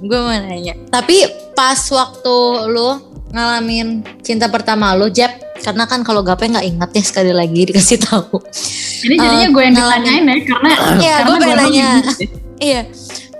Gue 0.00 0.18
mau 0.18 0.30
nanya. 0.30 0.74
Tapi 0.88 1.24
pas 1.52 1.76
waktu 1.90 2.36
lu 2.68 2.88
ngalamin 3.30 4.02
cinta 4.20 4.46
pertama 4.46 4.90
lu, 4.92 5.06
Jeb, 5.06 5.30
karena 5.56 5.84
kan 5.84 6.00
kalau 6.00 6.20
gape 6.20 6.44
nggak 6.44 6.66
ingat 6.66 6.90
ya 6.90 7.02
sekali 7.02 7.30
lagi 7.30 7.62
dikasih 7.64 7.98
tahu. 8.00 8.42
Ini 9.00 9.14
jadinya 9.14 9.46
Eh, 9.46 9.50
gue 9.50 9.62
yang 9.62 9.74
ngalamin- 9.74 10.02
ditanyain 10.02 10.24
ya 10.24 10.36
karena 10.44 10.70
Iya, 10.70 11.14
karena 11.14 11.26
gue 11.26 11.36
pengen 11.38 11.56
nanya. 11.56 11.78
yang 11.78 11.94
gitu. 12.00 12.24
Iya. 12.58 12.80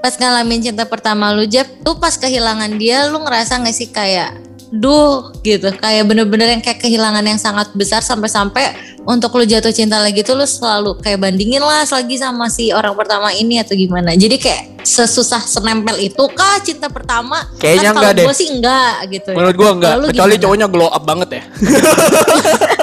Pas 0.01 0.17
ngalamin 0.17 0.65
cinta 0.65 0.89
pertama 0.89 1.29
lu, 1.37 1.45
Jeb, 1.45 1.69
tuh 1.85 1.97
pas 2.01 2.17
kehilangan 2.17 2.73
dia, 2.81 3.05
lu 3.13 3.21
ngerasa 3.21 3.61
gak 3.61 3.77
sih 3.77 3.93
kayak, 3.93 4.33
duh 4.73 5.29
gitu, 5.45 5.69
kayak 5.77 6.09
bener-bener 6.09 6.57
yang 6.57 6.63
kayak 6.65 6.81
kehilangan 6.81 7.21
yang 7.21 7.37
sangat 7.37 7.69
besar 7.77 8.01
sampai-sampai 8.01 8.97
untuk 9.05 9.33
lu 9.37 9.45
jatuh 9.45 9.73
cinta 9.73 9.99
lagi 10.01 10.23
tuh 10.23 10.37
lu 10.37 10.47
selalu 10.47 10.97
kayak 11.01 11.21
bandingin 11.21 11.61
lah 11.61 11.85
lagi 11.85 12.17
sama 12.17 12.47
si 12.53 12.71
orang 12.71 12.97
pertama 12.97 13.33
ini 13.33 13.61
atau 13.61 13.77
gimana. 13.77 14.13
Jadi 14.17 14.37
kayak 14.37 14.87
sesusah 14.87 15.45
senempel 15.45 15.97
itu 16.01 16.25
kah 16.33 16.61
cinta 16.65 16.89
pertama? 16.89 17.45
Kayaknya 17.61 17.91
kan 17.93 17.97
enggak 18.01 18.13
deh. 18.17 18.25
gue 18.29 18.37
sih 18.37 18.49
enggak 18.49 18.95
gitu. 19.13 19.29
ya. 19.33 19.37
menurut 19.37 19.57
gua 19.57 19.71
enggak 19.77 19.93
kecuali 20.13 20.35
cowoknya 20.41 20.67
glow 20.73 20.89
up 20.89 21.05
banget 21.05 21.29
ya 21.37 21.43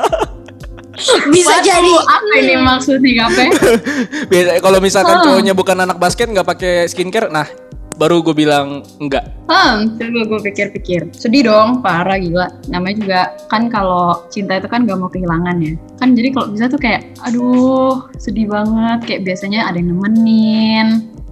Bisa 1.28 1.54
Waduh, 1.54 1.64
jadi. 1.64 1.94
apa 2.04 2.34
ini 2.36 2.54
maksudnya 2.58 3.12
Gape? 3.24 3.44
Biasa 4.32 4.52
kalau 4.60 4.80
misalkan 4.80 5.16
Oh. 5.16 5.24
cowoknya 5.24 5.54
bukan 5.54 5.78
anak 5.80 5.98
basket 5.98 6.28
nggak 6.28 6.48
pakai 6.48 6.74
skincare 6.86 7.30
nah 7.30 7.46
baru 7.94 8.22
gue 8.22 8.36
bilang 8.36 8.82
enggak 8.98 9.26
Hmm, 9.48 9.96
coba 9.96 10.20
gue 10.28 10.40
pikir-pikir. 10.44 11.08
Sedih 11.14 11.48
dong, 11.48 11.80
parah 11.80 12.20
gila. 12.20 12.52
Namanya 12.68 12.96
juga 12.96 13.20
kan 13.48 13.72
kalau 13.72 14.28
cinta 14.28 14.54
itu 14.54 14.68
kan 14.68 14.84
gak 14.84 14.94
mau 14.94 15.08
kehilangan 15.08 15.56
ya. 15.58 15.74
Kan 15.96 16.14
jadi 16.14 16.30
kalau 16.30 16.52
bisa 16.52 16.68
tuh 16.68 16.76
kayak, 16.76 17.08
aduh 17.24 18.06
sedih 18.18 18.44
banget. 18.46 19.00
Kayak 19.08 19.22
biasanya 19.24 19.66
ada 19.66 19.80
yang 19.80 19.96
nemenin, 19.96 20.88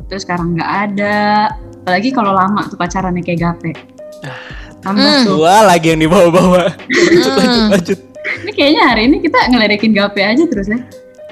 terus 0.08 0.24
sekarang 0.24 0.56
nggak 0.56 0.72
ada. 0.90 1.52
Apalagi 1.84 2.10
kalau 2.10 2.32
lama 2.32 2.64
tuh 2.66 2.80
pacarannya 2.80 3.20
kayak 3.20 3.40
gape. 3.44 3.76
Tambah 4.80 4.96
Hmm. 5.04 5.26
tuh. 5.28 5.38
Dua 5.38 5.56
lagi 5.62 5.92
yang 5.92 6.00
dibawa-bawa. 6.00 6.72
Lanjut, 6.88 7.30
Hmm. 7.36 7.36
lanjut, 7.36 7.70
lanjut. 7.70 8.00
Ini 8.26 8.52
kayaknya 8.54 8.82
hari 8.90 9.02
ini 9.10 9.18
kita 9.22 9.40
ngeledekin 9.54 9.92
gape 9.94 10.22
aja 10.22 10.44
terus 10.50 10.68
ya. 10.70 10.80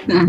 Nah, 0.04 0.28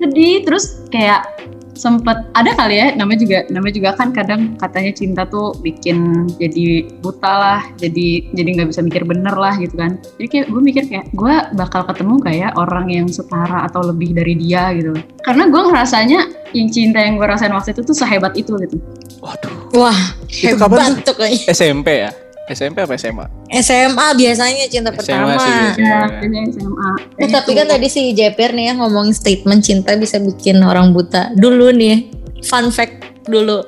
sedih 0.00 0.42
terus 0.42 0.82
kayak 0.90 1.24
sempet 1.72 2.28
ada 2.36 2.52
kali 2.52 2.76
ya 2.76 2.92
namanya 2.94 3.24
juga 3.24 3.38
namanya 3.48 3.74
juga 3.80 3.90
kan 3.96 4.12
kadang 4.12 4.54
katanya 4.60 4.92
cinta 4.92 5.22
tuh 5.24 5.56
bikin 5.64 6.28
jadi 6.36 6.84
buta 7.00 7.32
lah 7.32 7.60
jadi 7.80 8.28
jadi 8.36 8.48
nggak 8.60 8.68
bisa 8.70 8.84
mikir 8.84 9.02
bener 9.08 9.32
lah 9.32 9.56
gitu 9.56 9.80
kan 9.80 9.96
jadi 10.20 10.28
kayak 10.28 10.46
gue 10.52 10.62
mikir 10.62 10.84
kayak 10.84 11.06
gue 11.16 11.34
bakal 11.56 11.82
ketemu 11.88 12.20
kayak 12.20 12.52
orang 12.60 12.92
yang 12.92 13.08
setara 13.08 13.64
atau 13.64 13.88
lebih 13.88 14.12
dari 14.12 14.36
dia 14.36 14.68
gitu 14.76 14.92
karena 15.24 15.48
gue 15.48 15.62
ngerasanya 15.72 16.20
yang 16.52 16.68
cinta 16.68 17.00
yang 17.00 17.16
gue 17.16 17.24
rasain 17.24 17.50
waktu 17.56 17.72
itu 17.72 17.82
tuh 17.88 17.96
sehebat 17.96 18.36
itu 18.36 18.52
gitu 18.68 18.76
Waduh. 19.22 19.54
Wah, 19.78 19.98
Itu 20.26 20.58
kapan 20.58 20.98
hebat 20.98 21.06
tuh 21.06 21.14
kayaknya. 21.14 21.46
SMP 21.54 21.88
ya? 22.02 22.10
SMP 22.50 22.82
apa 22.82 22.98
SMA? 22.98 23.26
SMA 23.62 24.06
biasanya 24.18 24.66
cinta 24.66 24.90
SMA 24.90 24.98
pertama. 24.98 25.38
sih 25.38 25.52
biasanya. 25.52 25.78
ya 25.78 25.98
kayaknya 26.10 26.40
SMA 26.50 26.90
Eh, 27.22 27.28
tapi 27.30 27.50
kan 27.54 27.66
tadi 27.70 27.86
si 27.86 28.10
JPR 28.12 28.50
nih 28.50 28.64
ya 28.70 28.72
ngomongin 28.82 29.14
statement 29.14 29.62
cinta 29.62 29.94
bisa 29.94 30.18
bikin 30.18 30.58
orang 30.58 30.90
buta. 30.90 31.30
Dulu 31.38 31.70
nih, 31.70 32.10
fun 32.42 32.74
fact 32.74 32.98
dulu. 33.30 33.62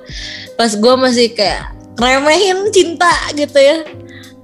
Pas 0.59 0.75
gue 0.75 0.95
masih 0.99 1.31
kayak 1.31 1.71
remehin 1.95 2.67
cinta 2.75 3.11
gitu 3.39 3.55
ya. 3.55 3.87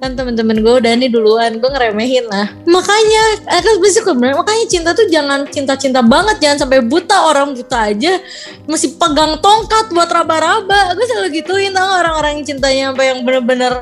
Kan 0.01 0.17
temen-temen 0.17 0.65
gue 0.65 0.73
udah 0.81 0.97
nih 0.97 1.13
duluan, 1.13 1.61
gue 1.61 1.69
ngeremehin 1.69 2.25
lah. 2.25 2.49
Makanya, 2.65 3.45
bisa 3.77 4.01
gue 4.01 4.17
bilang, 4.17 4.41
makanya 4.41 4.65
cinta 4.65 4.89
tuh 4.97 5.05
jangan 5.05 5.45
cinta-cinta 5.45 6.01
banget, 6.01 6.41
jangan 6.41 6.65
sampai 6.65 6.81
buta. 6.81 7.29
Orang 7.29 7.53
buta 7.53 7.93
aja 7.93 8.17
masih 8.65 8.97
pegang 8.97 9.37
tongkat 9.45 9.93
buat 9.93 10.09
raba-raba. 10.09 10.97
Gue 10.97 11.05
selalu 11.05 11.43
gituin 11.43 11.69
tau 11.69 11.85
orang-orang 12.01 12.41
yang 12.41 12.45
cintanya 12.49 12.83
sampai 12.89 13.05
yang 13.13 13.19
bener-bener 13.21 13.73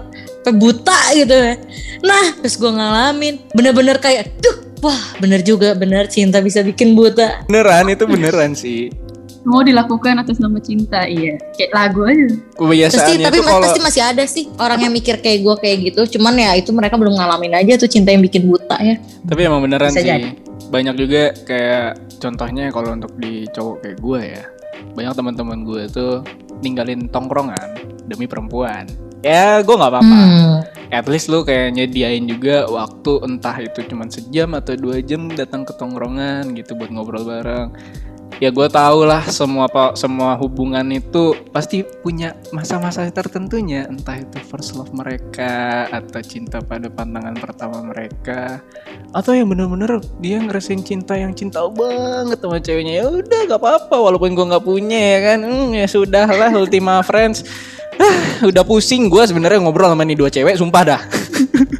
sampai 0.49 0.57
buta 0.57 0.99
gitu 1.13 1.35
ya. 1.37 1.53
Nah, 2.01 2.25
terus 2.41 2.55
gue 2.57 2.71
ngalamin 2.73 3.33
bener-bener 3.53 4.01
kayak, 4.01 4.33
duh, 4.41 4.57
wah 4.81 4.97
bener 5.21 5.45
juga, 5.45 5.77
bener 5.77 6.09
cinta 6.09 6.41
bisa 6.41 6.65
bikin 6.65 6.97
buta. 6.97 7.45
Beneran 7.45 7.93
itu 7.93 8.03
beneran 8.09 8.57
sih. 8.57 8.89
mau 9.39 9.63
dilakukan 9.63 10.19
atas 10.19 10.35
nama 10.35 10.59
cinta 10.59 11.07
iya 11.07 11.39
kayak 11.55 11.71
lagu 11.71 12.03
aja 12.03 12.27
Pasti, 12.27 12.59
Kebiasaannya 12.59 13.23
tapi 13.23 13.37
tuh 13.39 13.45
kalau 13.47 13.63
pasti 13.63 13.79
masih 13.79 14.03
ada 14.03 14.23
sih 14.27 14.45
orang 14.59 14.79
yang 14.83 14.91
mikir 14.93 15.15
kayak 15.23 15.39
gue 15.47 15.55
kayak 15.63 15.77
gitu. 15.89 16.19
Cuman 16.19 16.35
ya 16.35 16.51
itu 16.59 16.75
mereka 16.75 16.99
belum 16.99 17.15
ngalamin 17.15 17.55
aja 17.55 17.79
tuh 17.79 17.87
cinta 17.87 18.11
yang 18.11 18.19
bikin 18.19 18.51
buta 18.51 18.75
ya. 18.83 18.99
tapi 18.99 19.47
emang 19.47 19.63
beneran 19.63 19.95
Bisa 19.95 20.03
sih. 20.03 20.11
jadi. 20.11 20.29
Banyak 20.69 20.95
juga 20.99 21.31
kayak 21.47 22.19
contohnya 22.19 22.67
kalau 22.69 22.91
untuk 22.91 23.15
di 23.15 23.47
cowok 23.55 23.75
kayak 23.79 23.97
gue 24.03 24.21
ya. 24.21 24.43
Banyak 24.99 25.13
teman-teman 25.15 25.63
gue 25.63 25.83
tuh 25.87 26.19
ninggalin 26.59 27.07
tongkrongan 27.07 27.79
demi 28.11 28.27
perempuan. 28.27 28.91
Ya 29.19 29.59
gue 29.59 29.75
nggak 29.75 29.91
apa-apa. 29.91 30.15
Hmm. 30.15 30.55
At 30.89 31.05
least 31.05 31.29
lu 31.29 31.45
kayak 31.45 31.77
nyediain 31.77 32.25
juga 32.25 32.65
waktu 32.65 33.21
entah 33.27 33.57
itu 33.61 33.85
cuma 33.85 34.09
sejam 34.09 34.57
atau 34.57 34.73
dua 34.73 35.03
jam 35.03 35.29
datang 35.29 35.61
ke 35.67 35.75
tongkrongan 35.77 36.55
gitu 36.57 36.73
buat 36.73 36.89
ngobrol 36.89 37.27
bareng. 37.27 37.69
Ya 38.39 38.55
gue 38.55 38.71
tau 38.71 39.03
lah 39.03 39.27
semua 39.27 39.67
semua 39.99 40.39
hubungan 40.39 40.87
itu 40.95 41.35
pasti 41.51 41.83
punya 41.83 42.39
masa-masa 42.55 43.03
tertentunya 43.11 43.83
entah 43.91 44.15
itu 44.15 44.39
first 44.47 44.79
love 44.79 44.95
mereka 44.95 45.83
atau 45.91 46.23
cinta 46.23 46.63
pada 46.63 46.87
pandangan 46.87 47.35
pertama 47.35 47.83
mereka 47.83 48.63
atau 49.11 49.35
yang 49.35 49.51
bener-bener 49.51 49.99
dia 50.23 50.39
ngerasain 50.39 50.79
cinta 50.87 51.19
yang 51.19 51.35
cinta 51.35 51.67
banget 51.67 52.39
sama 52.39 52.63
ceweknya 52.63 53.03
ya 53.03 53.05
udah 53.11 53.39
gak 53.49 53.59
apa-apa 53.59 53.95
walaupun 53.97 54.31
gue 54.31 54.45
nggak 54.55 54.63
punya 54.63 54.99
ya 54.99 55.19
kan 55.33 55.39
Hmm, 55.43 55.75
ya 55.75 55.87
sudah 55.89 56.27
lah 56.31 56.53
Ultima 56.55 57.03
Friends 57.03 57.43
udah 58.49 58.63
pusing 58.63 59.07
gue 59.07 59.23
sebenarnya 59.23 59.59
ngobrol 59.59 59.87
sama 59.87 60.01
nih 60.01 60.15
dua 60.15 60.27
cewek 60.27 60.55
sumpah 60.55 60.83
dah 60.85 61.01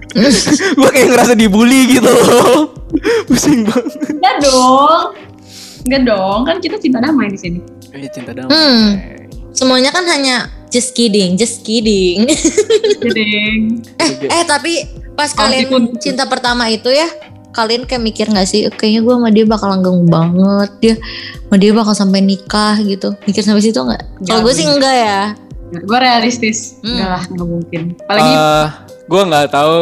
gue 0.80 0.90
kayak 0.90 1.08
ngerasa 1.10 1.34
dibully 1.34 1.88
gitu 1.92 2.06
loh 2.06 2.76
pusing 3.28 3.64
banget 3.64 3.94
enggak 4.12 4.36
dong 4.42 5.02
enggak 5.86 6.02
dong 6.06 6.40
kan 6.44 6.56
kita 6.58 6.76
cinta 6.76 7.00
damai 7.00 7.28
di 7.28 7.38
sini 7.38 7.60
eh 7.92 8.08
cinta 8.08 8.32
damai 8.32 8.50
Hmm. 8.50 8.88
Semuanya 9.52 9.90
kan 9.90 10.06
hanya 10.06 10.46
just 10.70 10.94
kidding, 10.94 11.34
just 11.34 11.66
kidding. 11.66 12.30
jadi 13.02 13.26
eh 14.22 14.44
tapi 14.46 14.86
pas 15.14 15.34
Oh, 15.34 15.42
kalian 15.42 15.68
dipun- 15.68 15.98
cinta 15.98 16.24
pertama 16.24 16.70
itu 16.70 16.88
ya, 16.88 17.10
kalian 17.52 17.84
kayak 17.84 18.00
mikir 18.00 18.30
gak 18.30 18.46
sih, 18.46 18.70
kayaknya 18.70 19.02
gue 19.02 19.12
sama 19.12 19.30
dia 19.30 19.44
bakal 19.44 19.68
langgeng 19.68 20.06
banget, 20.06 20.70
dia 20.80 20.96
sama 21.42 21.58
dia 21.58 21.72
bakal 21.74 21.92
sampai 21.94 22.22
nikah 22.22 22.78
gitu. 22.80 23.18
Mikir 23.26 23.42
sampai 23.42 23.60
situ 23.60 23.76
nggak? 23.76 24.04
Kalau 24.24 24.46
gue 24.46 24.54
sih 24.54 24.64
enggak 24.64 24.96
ya. 24.96 25.22
Gue 25.72 26.00
realistis. 26.00 26.78
Hmm. 26.82 26.94
enggak 26.94 27.10
lah 27.10 27.24
nggak 27.26 27.48
mungkin. 27.48 27.82
Apalagi 28.00 28.34
gue 29.06 29.22
nggak 29.26 29.48
tahu 29.50 29.78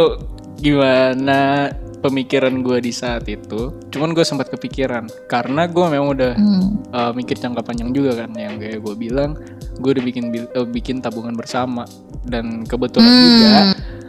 gimana 0.58 1.71
pemikiran 1.97 2.62
gue 2.62 2.78
di 2.80 2.91
saat 2.91 3.26
itu. 3.26 3.73
Cuman 3.89 4.12
gue 4.12 4.21
sempat 4.21 4.47
kepikiran. 4.47 5.08
Karena 5.26 5.65
gue 5.65 5.86
memang 5.86 6.13
udah 6.13 6.34
Hmm. 6.34 6.67
uh, 6.89 7.12
mikir 7.12 7.36
jangka 7.36 7.63
panjang 7.63 7.89
juga 7.89 8.13
kan. 8.17 8.32
Yang 8.32 8.56
kayak 8.60 8.80
gue 8.80 8.95
bilang 8.95 9.32
gue 9.78 9.91
udah 9.91 10.04
bikin 10.04 10.23
uh, 10.54 10.67
bikin 10.67 10.95
tabungan 11.00 11.34
bersama. 11.34 11.88
Dan 12.21 12.63
kebetulan 12.63 13.08
Hmm. 13.08 13.23
juga 13.26 13.56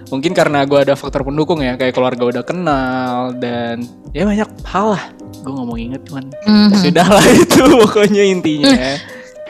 mungkin 0.08 0.32
karena 0.32 0.64
gue 0.64 0.78
ada 0.80 0.94
faktor 0.94 1.22
pendukung 1.22 1.60
ya. 1.60 1.74
Kayak 1.74 1.94
keluarga 1.94 2.24
udah 2.28 2.44
kenal 2.44 3.14
dan 3.36 3.84
ya 4.10 4.24
banyak 4.24 4.48
hal 4.64 4.86
lah. 4.94 5.04
Gue 5.38 5.50
nggak 5.50 5.66
mau 5.66 5.78
inget 5.78 6.02
cuman 6.04 6.24
Mhm. 6.44 6.70
sudah 6.76 7.06
lah 7.06 7.24
itu 7.40 7.60
pokoknya 7.62 8.22
intinya 8.26 8.74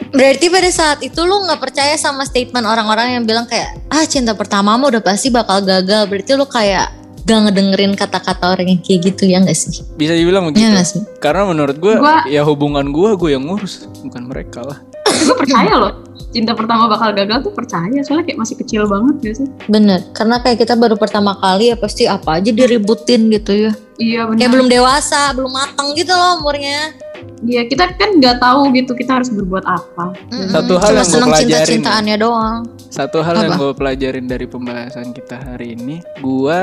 Berarti 0.09 0.45
pada 0.47 0.69
saat 0.69 0.99
itu 0.99 1.19
lu 1.19 1.43
nggak 1.43 1.59
percaya 1.59 1.93
sama 1.95 2.23
statement 2.23 2.63
orang-orang 2.63 3.15
yang 3.15 3.23
bilang 3.23 3.45
kayak 3.45 3.77
ah 3.87 4.03
cinta 4.03 4.31
pertama 4.31 4.73
mah 4.73 4.87
udah 4.87 4.99
pasti 4.99 5.29
bakal 5.29 5.59
gagal. 5.59 6.05
Berarti 6.05 6.31
lu 6.33 6.45
kayak 6.45 6.87
gak 7.21 7.45
ngedengerin 7.45 7.93
kata-kata 7.93 8.57
orang 8.57 8.67
yang 8.67 8.81
kayak 8.81 9.05
gitu 9.05 9.29
ya 9.29 9.37
gak 9.37 9.53
sih? 9.53 9.85
bisa 9.93 10.17
dibilang 10.17 10.43
Ya 10.43 10.49
begitu 10.49 10.73
gak 10.73 10.87
sih? 10.87 11.01
karena 11.19 11.45
menurut 11.45 11.77
gue 11.77 11.93
Gua- 11.93 12.25
ya 12.25 12.41
hubungan 12.41 12.89
gue 12.89 13.13
gue 13.13 13.29
yang 13.29 13.45
ngurus 13.45 13.85
bukan 14.01 14.25
mereka 14.25 14.65
lah 14.65 14.81
gue 15.05 15.35
percaya 15.37 15.77
loh 15.77 15.93
cinta 16.29 16.53
pertama 16.53 16.85
bakal 16.85 17.13
gagal 17.13 17.41
tuh 17.43 17.53
percaya 17.53 18.01
soalnya 18.01 18.25
kayak 18.25 18.39
masih 18.39 18.55
kecil 18.57 18.81
banget 18.85 19.13
gak 19.21 19.35
sih 19.35 19.47
Bener, 19.65 20.09
karena 20.09 20.41
kayak 20.41 20.57
kita 20.57 20.73
baru 20.73 20.97
pertama 20.97 21.37
kali 21.37 21.69
ya 21.69 21.77
pasti 21.77 22.09
apa 22.09 22.37
aja 22.37 22.49
diributin 22.49 23.29
gitu 23.29 23.69
ya. 23.69 23.71
iya 23.97 24.25
Kayak 24.25 24.33
benar 24.33 24.49
belum 24.49 24.67
dewasa, 24.67 25.21
belum 25.29 25.51
matang 25.51 25.93
gitu 25.93 26.09
loh 26.09 26.41
umurnya. 26.41 26.97
Iya 27.41 27.63
kita 27.63 27.93
kan 27.93 28.15
nggak 28.15 28.37
tahu 28.37 28.69
gitu 28.71 28.91
kita 28.93 29.11
harus 29.15 29.29
berbuat 29.29 29.63
apa 29.63 30.11
Mm-mm. 30.27 30.49
Satu 30.49 30.73
hal 30.75 30.89
Cuma 30.89 30.97
yang 30.97 31.05
seneng 31.05 31.29
pelajarin 31.29 31.49
cinta-cintaannya 31.49 32.15
doang. 32.17 32.57
Satu 32.89 33.19
hal 33.19 33.35
yang 33.39 33.53
Apa? 33.53 33.61
gue 33.61 33.71
pelajarin 33.75 34.25
dari 34.25 34.45
pembahasan 34.45 35.11
kita 35.11 35.37
hari 35.37 35.73
ini, 35.73 36.01
gue 36.17 36.59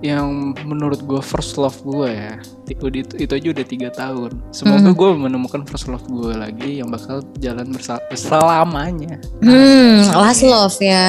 yang 0.00 0.28
menurut 0.62 1.00
gue 1.00 1.20
first 1.20 1.56
love 1.56 1.76
gue 1.82 2.08
ya, 2.10 2.36
itu, 2.66 2.84
itu 3.16 3.28
aja 3.30 3.48
udah 3.50 3.66
tiga 3.66 3.88
tahun. 3.90 4.30
Semoga 4.50 4.86
Hmm. 4.86 4.94
gue 4.94 5.10
menemukan 5.18 5.64
first 5.64 5.86
love 5.86 6.04
gue 6.04 6.32
lagi 6.32 6.78
yang 6.78 6.88
bakal 6.88 7.20
jalan 7.38 7.68
bersa- 7.68 8.04
selamanya. 8.12 9.16
Hmm, 9.40 10.04
last 10.12 10.42
love 10.42 10.76
ya. 10.78 11.08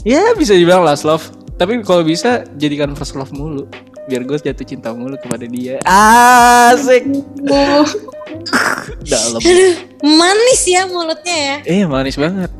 Ya 0.00 0.22
bisa 0.32 0.54
dibilang 0.54 0.80
last 0.80 1.02
love, 1.02 1.26
tapi 1.54 1.82
kalau 1.82 2.00
bisa 2.00 2.46
jadikan 2.56 2.94
first 2.94 3.12
love 3.12 3.30
mulu, 3.30 3.66
biar 4.10 4.26
gue 4.26 4.36
jatuh 4.42 4.66
cinta 4.66 4.90
mulu 4.90 5.14
kepada 5.14 5.46
dia. 5.46 5.78
Asik, 5.86 7.06
oh 7.46 7.86
dalam. 9.06 9.38
Aduh, 9.38 9.74
manis 10.02 10.62
ya 10.66 10.82
mulutnya 10.84 11.36
ya. 11.38 11.56
Eh 11.64 11.82
manis 11.86 12.18
banget. 12.18 12.50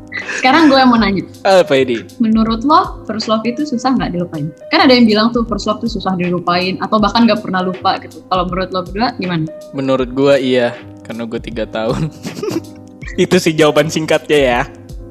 sekarang 0.43 0.67
gue 0.67 0.75
mau 0.83 0.99
nanya 0.99 1.23
Apa 1.47 1.71
ini? 1.71 2.03
menurut 2.19 2.67
lo 2.67 2.99
first 3.07 3.31
love 3.31 3.47
itu 3.47 3.63
susah 3.63 3.95
nggak 3.95 4.11
dilupain 4.11 4.51
kan 4.67 4.83
ada 4.83 4.91
yang 4.91 5.07
bilang 5.07 5.31
tuh 5.31 5.47
first 5.47 5.63
love 5.63 5.79
tuh 5.79 5.87
susah 5.87 6.19
dilupain 6.19 6.75
atau 6.83 6.99
bahkan 6.99 7.23
nggak 7.23 7.39
pernah 7.39 7.63
lupa 7.63 7.95
gitu 8.03 8.19
kalau 8.27 8.43
menurut 8.43 8.69
lo 8.75 8.83
berdua 8.83 9.15
gimana 9.15 9.47
Menurut 9.71 10.11
gue 10.11 10.35
iya, 10.35 10.75
karena 11.07 11.23
gue 11.23 11.39
tiga 11.39 11.63
tahun. 11.63 12.11
itu 13.23 13.35
sih 13.39 13.55
jawaban 13.55 13.87
singkatnya 13.87 14.39
ya. 14.39 14.61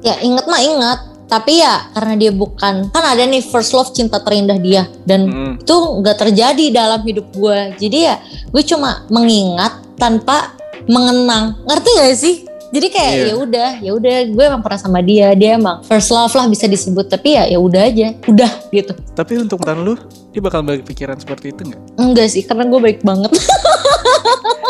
Ya 0.05 0.15
inget 0.21 0.45
mah 0.45 0.61
inget. 0.61 0.99
Tapi 1.31 1.63
ya 1.63 1.87
karena 1.95 2.19
dia 2.19 2.31
bukan 2.35 2.91
kan 2.91 3.03
ada 3.07 3.23
nih 3.23 3.39
first 3.39 3.71
love 3.71 3.95
cinta 3.95 4.19
terindah 4.19 4.59
dia 4.59 4.83
dan 5.07 5.31
Mm. 5.31 5.53
itu 5.63 5.75
nggak 6.03 6.17
terjadi 6.27 6.65
dalam 6.75 6.99
hidup 7.07 7.31
gue. 7.31 7.59
Jadi 7.79 7.97
ya 8.03 8.19
gue 8.51 8.63
cuma 8.67 9.07
mengingat 9.07 9.79
tanpa 9.95 10.59
mengenang. 10.91 11.55
Ngerti 11.63 11.89
gak 11.95 12.17
sih? 12.19 12.35
Jadi 12.71 12.87
kayak 12.87 13.11
Iya. 13.11 13.25
ya 13.27 13.35
udah, 13.35 13.69
ya 13.83 13.91
udah 13.91 14.15
gue 14.31 14.43
emang 14.47 14.63
pernah 14.63 14.79
sama 14.79 15.03
dia, 15.03 15.35
dia 15.35 15.59
emang 15.59 15.83
first 15.83 16.07
love 16.07 16.31
lah 16.31 16.47
bisa 16.47 16.71
disebut. 16.71 17.11
Tapi 17.11 17.35
ya 17.35 17.43
ya 17.51 17.59
udah 17.59 17.83
aja, 17.83 18.15
udah 18.31 18.51
gitu. 18.71 18.95
Tapi 19.11 19.43
untuk 19.43 19.59
mantan 19.59 19.83
lu, 19.83 19.99
dia 20.31 20.39
bakal 20.39 20.63
balik 20.63 20.87
pikiran 20.87 21.19
seperti 21.19 21.51
itu 21.51 21.67
nggak? 21.67 21.81
Enggak 21.99 22.27
sih, 22.31 22.47
karena 22.47 22.63
gue 22.71 22.79
baik 22.79 23.03
banget. 23.03 23.31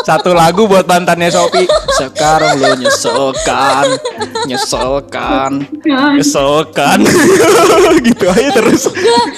Satu 0.02 0.34
lagu 0.34 0.66
buat 0.66 0.82
mantannya 0.82 1.30
Sopi. 1.30 1.62
Sekarang 1.94 2.58
lu 2.58 2.74
nyeselkan, 2.82 3.86
nyeselkan, 4.50 5.62
nyeselkan. 6.18 6.98
gitu 8.10 8.26
aja 8.26 8.50
terus. 8.50 8.90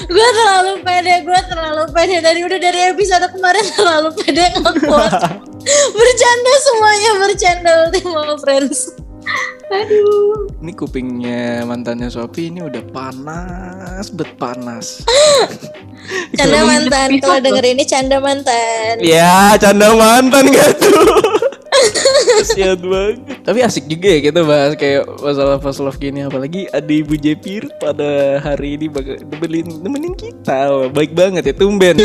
gue 0.08 0.28
terlalu 0.32 0.80
pede, 0.80 1.20
gue 1.20 1.40
terlalu 1.52 1.84
pede 1.92 2.16
dari 2.24 2.40
udah 2.40 2.56
dari 2.56 2.80
episode 2.96 3.28
kemarin 3.28 3.64
terlalu 3.76 4.08
pede 4.16 4.44
ngekuat. 4.56 5.12
bercanda 6.14 6.52
semuanya 6.62 7.10
bercanda 7.18 7.72
Ultima 7.90 8.22
Friends. 8.38 8.94
Aduh. 9.66 10.46
Ini 10.62 10.72
kupingnya 10.78 11.66
mantannya 11.66 12.06
Sophie 12.06 12.54
ini 12.54 12.62
udah 12.62 12.86
panas, 12.94 14.14
bet 14.14 14.30
panas. 14.38 15.02
Canda 16.38 16.62
mantan, 16.62 17.18
kalau 17.18 17.40
denger 17.42 17.64
ini 17.64 17.82
canda 17.88 18.20
mantan. 18.20 19.00
Ya, 19.00 19.56
canda 19.56 19.90
mantan 19.96 20.52
gak 20.52 20.76
tuh? 20.76 21.16
Kasian 22.44 22.76
banget. 22.84 23.40
Tapi 23.40 23.58
asik 23.64 23.88
juga 23.88 24.12
ya 24.12 24.20
kita 24.28 24.44
bahas 24.44 24.76
kayak 24.76 25.08
masalah 25.18 25.56
first 25.58 25.80
love 25.80 25.96
gini. 25.96 26.28
Apalagi 26.28 26.68
ada 26.70 26.92
Ibu 26.92 27.16
Jepir 27.16 27.72
pada 27.80 28.36
hari 28.44 28.76
ini 28.76 28.92
bakal 28.92 29.16
nemenin, 29.16 29.80
nemenin 29.80 30.12
kita. 30.12 30.92
Baik 30.92 31.16
banget 31.16 31.48
ya, 31.48 31.54
tumben. 31.56 31.96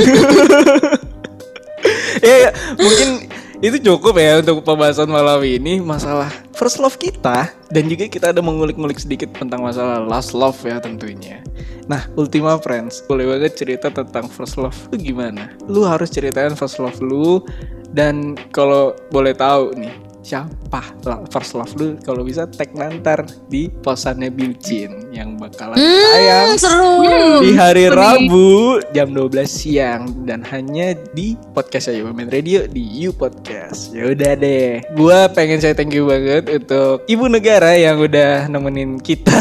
ya, 2.24 2.36
ya, 2.48 2.50
mungkin 2.80 3.28
itu 3.60 3.76
cukup 3.84 4.16
ya 4.16 4.40
untuk 4.40 4.64
pembahasan 4.64 5.12
malam 5.12 5.44
ini 5.44 5.84
masalah 5.84 6.32
first 6.56 6.80
love 6.80 6.96
kita 6.96 7.52
dan 7.68 7.92
juga 7.92 8.08
kita 8.08 8.32
ada 8.32 8.40
mengulik-ngulik 8.40 8.96
sedikit 8.96 9.36
tentang 9.36 9.60
masalah 9.60 10.00
last 10.00 10.32
love 10.32 10.56
ya 10.64 10.80
tentunya. 10.80 11.44
Nah, 11.92 12.08
Ultima 12.16 12.56
Friends, 12.64 13.04
boleh 13.04 13.28
banget 13.28 13.60
cerita 13.60 13.92
tentang 13.92 14.32
first 14.32 14.56
love 14.56 14.78
lu 14.96 14.96
gimana? 14.96 15.52
Lu 15.68 15.84
harus 15.84 16.08
ceritain 16.08 16.56
first 16.56 16.80
love 16.80 16.96
lu 17.04 17.44
dan 17.92 18.40
kalau 18.56 18.96
boleh 19.12 19.36
tahu 19.36 19.76
nih 19.76 20.09
siapa 20.30 20.86
first 21.34 21.58
love 21.58 21.74
lu 21.74 21.98
kalau 22.00 22.22
bisa 22.22 22.46
tag 22.46 22.70
nantar 22.78 23.26
di 23.50 23.66
posannya 23.82 24.30
Bilcin 24.30 25.10
yang 25.10 25.34
bakalan 25.36 25.74
tayang 25.74 26.54
Hmm, 26.54 26.62
seru. 26.62 27.42
di 27.42 27.58
hari 27.58 27.90
Sedih. 27.90 27.98
Rabu 27.98 28.50
jam 28.94 29.10
12 29.10 29.50
siang 29.50 30.02
dan 30.24 30.46
hanya 30.46 30.94
di 31.12 31.34
podcast 31.50 31.90
saya 31.90 32.06
Women 32.06 32.30
Radio 32.30 32.70
di 32.70 32.78
You 32.84 33.10
Podcast. 33.10 33.90
Ya 33.90 34.06
udah 34.06 34.38
deh. 34.38 34.86
Gua 34.94 35.26
pengen 35.34 35.58
saya 35.58 35.74
thank 35.74 35.90
you 35.90 36.06
banget 36.06 36.46
untuk 36.46 37.10
Ibu 37.10 37.26
Negara 37.26 37.74
yang 37.74 37.98
udah 37.98 38.46
nemenin 38.46 39.02
kita. 39.02 39.34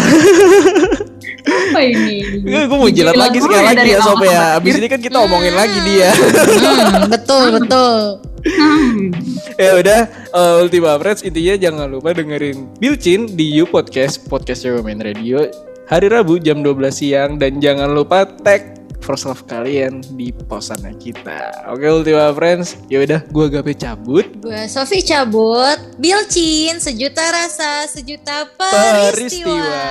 Apa 1.69 1.81
ini? 1.81 2.45
gue 2.45 2.65
mau 2.69 2.89
jilat 2.89 3.13
lagi 3.13 3.41
sekali 3.41 3.61
ya 3.61 3.69
lagi 3.69 3.89
ya 3.93 3.99
sob 4.01 4.21
ya. 4.25 4.57
Abis 4.57 4.75
ini 4.77 4.89
kan 4.89 5.01
kita 5.01 5.21
omongin 5.21 5.53
lagi 5.53 5.79
dia. 5.85 6.09
Hmm, 6.17 7.13
betul, 7.13 7.61
betul. 7.61 8.25
Hmm. 8.47 9.11
ya 9.59 9.83
udah 9.83 10.01
uh, 10.31 10.63
Ultima 10.63 10.95
Friends 11.03 11.27
intinya 11.27 11.59
jangan 11.59 11.91
lupa 11.91 12.15
dengerin 12.15 12.71
Bilcin 12.79 13.27
di 13.35 13.51
You 13.51 13.67
Podcast 13.67 14.31
Podcast 14.31 14.63
Women 14.63 15.03
Radio 15.03 15.51
hari 15.91 16.07
Rabu 16.07 16.39
jam 16.39 16.63
12 16.63 16.79
siang 16.93 17.31
dan 17.41 17.59
jangan 17.59 17.91
lupa 17.91 18.29
tag 18.47 18.79
first 19.01 19.25
love 19.25 19.41
kalian 19.49 20.05
di 20.21 20.29
posannya 20.31 20.93
kita. 21.01 21.65
Oke 21.73 21.89
Ultima 21.89 22.29
Friends, 22.37 22.77
ya 22.93 23.01
udah 23.01 23.25
gua 23.33 23.49
gape 23.49 23.73
cabut. 23.73 24.29
Gue 24.37 24.69
Sofi 24.69 25.01
cabut, 25.01 25.81
Bilcin, 25.97 26.77
sejuta 26.77 27.25
rasa, 27.33 27.89
sejuta 27.89 28.45
Peristiwa. 28.53 29.09
peristiwa. 29.17 29.83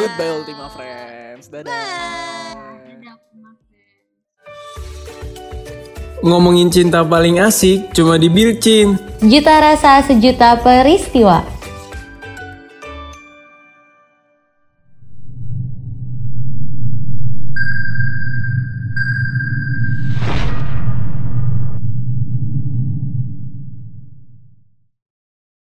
Goodbye 0.00 0.32
Ultima 0.40 0.66
Friends. 0.72 1.52
Dadah. 1.52 2.41
Ngomongin 6.22 6.70
cinta 6.70 7.02
paling 7.02 7.42
asik 7.42 7.90
cuma 7.90 8.14
di 8.14 8.30
Bilcin. 8.30 8.94
Sejuta 9.18 9.58
rasa, 9.58 10.06
sejuta 10.06 10.54
peristiwa. 10.62 11.51